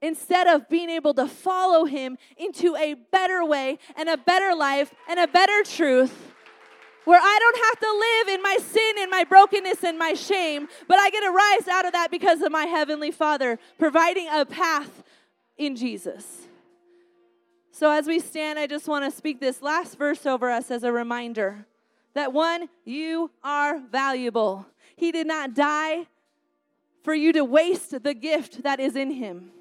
Instead 0.00 0.46
of 0.46 0.70
being 0.70 0.88
able 0.88 1.12
to 1.12 1.26
follow 1.26 1.84
him 1.84 2.16
into 2.38 2.76
a 2.76 2.94
better 2.94 3.44
way 3.44 3.78
and 3.94 4.08
a 4.08 4.16
better 4.16 4.54
life 4.54 4.94
and 5.06 5.20
a 5.20 5.26
better 5.26 5.62
truth 5.62 6.29
where 7.04 7.20
I 7.20 7.38
don't 7.38 7.64
have 7.64 7.80
to 7.80 7.98
live 7.98 8.36
in 8.36 8.42
my 8.42 8.58
sin 8.60 8.94
and 8.98 9.10
my 9.10 9.24
brokenness 9.24 9.84
and 9.84 9.98
my 9.98 10.14
shame, 10.14 10.68
but 10.86 10.98
I 10.98 11.10
get 11.10 11.20
to 11.20 11.30
rise 11.30 11.68
out 11.68 11.86
of 11.86 11.92
that 11.92 12.10
because 12.10 12.42
of 12.42 12.52
my 12.52 12.64
Heavenly 12.64 13.10
Father 13.10 13.58
providing 13.78 14.28
a 14.30 14.44
path 14.44 15.02
in 15.56 15.76
Jesus. 15.76 16.48
So, 17.72 17.90
as 17.90 18.06
we 18.06 18.18
stand, 18.18 18.58
I 18.58 18.66
just 18.66 18.88
want 18.88 19.04
to 19.04 19.16
speak 19.16 19.40
this 19.40 19.62
last 19.62 19.96
verse 19.96 20.26
over 20.26 20.50
us 20.50 20.70
as 20.70 20.82
a 20.82 20.92
reminder 20.92 21.66
that 22.14 22.32
one, 22.32 22.68
you 22.84 23.30
are 23.42 23.78
valuable. 23.78 24.66
He 24.96 25.12
did 25.12 25.26
not 25.26 25.54
die 25.54 26.06
for 27.02 27.14
you 27.14 27.32
to 27.32 27.44
waste 27.44 28.02
the 28.02 28.14
gift 28.14 28.62
that 28.64 28.80
is 28.80 28.96
in 28.96 29.12
Him. 29.12 29.52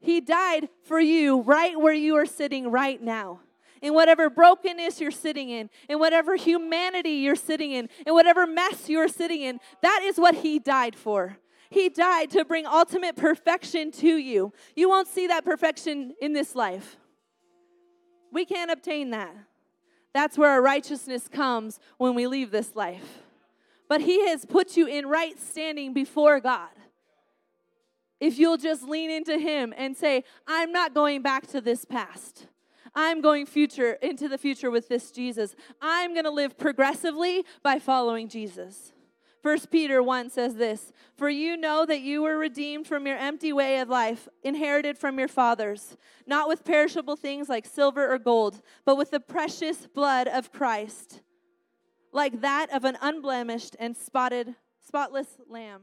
He 0.00 0.20
died 0.20 0.68
for 0.82 1.00
you 1.00 1.40
right 1.42 1.78
where 1.80 1.94
you 1.94 2.16
are 2.16 2.26
sitting 2.26 2.70
right 2.70 3.00
now 3.00 3.40
in 3.82 3.92
whatever 3.92 4.30
brokenness 4.30 5.00
you're 5.00 5.10
sitting 5.10 5.50
in, 5.50 5.68
in 5.88 5.98
whatever 5.98 6.36
humanity 6.36 7.10
you're 7.10 7.36
sitting 7.36 7.72
in, 7.72 7.88
in 8.06 8.14
whatever 8.14 8.46
mess 8.46 8.88
you're 8.88 9.08
sitting 9.08 9.42
in. 9.42 9.58
That 9.82 10.02
is 10.04 10.16
what 10.16 10.36
He 10.36 10.58
died 10.58 10.94
for. 10.94 11.36
He 11.68 11.88
died 11.88 12.30
to 12.30 12.44
bring 12.44 12.64
ultimate 12.64 13.16
perfection 13.16 13.90
to 13.92 14.16
you. 14.16 14.52
You 14.76 14.88
won't 14.88 15.08
see 15.08 15.26
that 15.26 15.44
perfection 15.44 16.14
in 16.20 16.32
this 16.32 16.54
life. 16.54 16.96
We 18.32 18.44
can't 18.44 18.70
obtain 18.70 19.10
that. 19.10 19.34
That's 20.14 20.38
where 20.38 20.50
our 20.50 20.62
righteousness 20.62 21.28
comes 21.28 21.80
when 21.98 22.14
we 22.14 22.26
leave 22.26 22.50
this 22.50 22.76
life. 22.76 23.22
But 23.88 24.02
He 24.02 24.28
has 24.28 24.44
put 24.44 24.76
you 24.76 24.86
in 24.86 25.06
right 25.06 25.38
standing 25.38 25.92
before 25.92 26.40
God. 26.40 26.68
If 28.20 28.38
you'll 28.38 28.58
just 28.58 28.84
lean 28.84 29.10
into 29.10 29.38
Him 29.38 29.74
and 29.76 29.96
say, 29.96 30.24
I'm 30.46 30.70
not 30.70 30.94
going 30.94 31.22
back 31.22 31.48
to 31.48 31.60
this 31.60 31.84
past. 31.84 32.46
I'm 32.94 33.20
going 33.20 33.46
future 33.46 33.92
into 34.02 34.28
the 34.28 34.38
future 34.38 34.70
with 34.70 34.88
this 34.88 35.10
Jesus. 35.10 35.54
I'm 35.80 36.12
going 36.12 36.24
to 36.24 36.30
live 36.30 36.58
progressively 36.58 37.44
by 37.62 37.78
following 37.78 38.28
Jesus. 38.28 38.92
First 39.42 39.70
Peter 39.70 40.02
1 40.02 40.30
says 40.30 40.54
this 40.54 40.92
For 41.16 41.28
you 41.28 41.56
know 41.56 41.84
that 41.86 42.02
you 42.02 42.22
were 42.22 42.36
redeemed 42.36 42.86
from 42.86 43.06
your 43.06 43.16
empty 43.16 43.52
way 43.52 43.80
of 43.80 43.88
life, 43.88 44.28
inherited 44.42 44.98
from 44.98 45.18
your 45.18 45.28
fathers, 45.28 45.96
not 46.26 46.48
with 46.48 46.64
perishable 46.64 47.16
things 47.16 47.48
like 47.48 47.66
silver 47.66 48.12
or 48.12 48.18
gold, 48.18 48.62
but 48.84 48.96
with 48.96 49.10
the 49.10 49.20
precious 49.20 49.86
blood 49.86 50.28
of 50.28 50.52
Christ, 50.52 51.22
like 52.12 52.40
that 52.40 52.72
of 52.72 52.84
an 52.84 52.96
unblemished 53.00 53.74
and 53.80 53.96
spotted, 53.96 54.54
spotless 54.80 55.38
lamb 55.48 55.82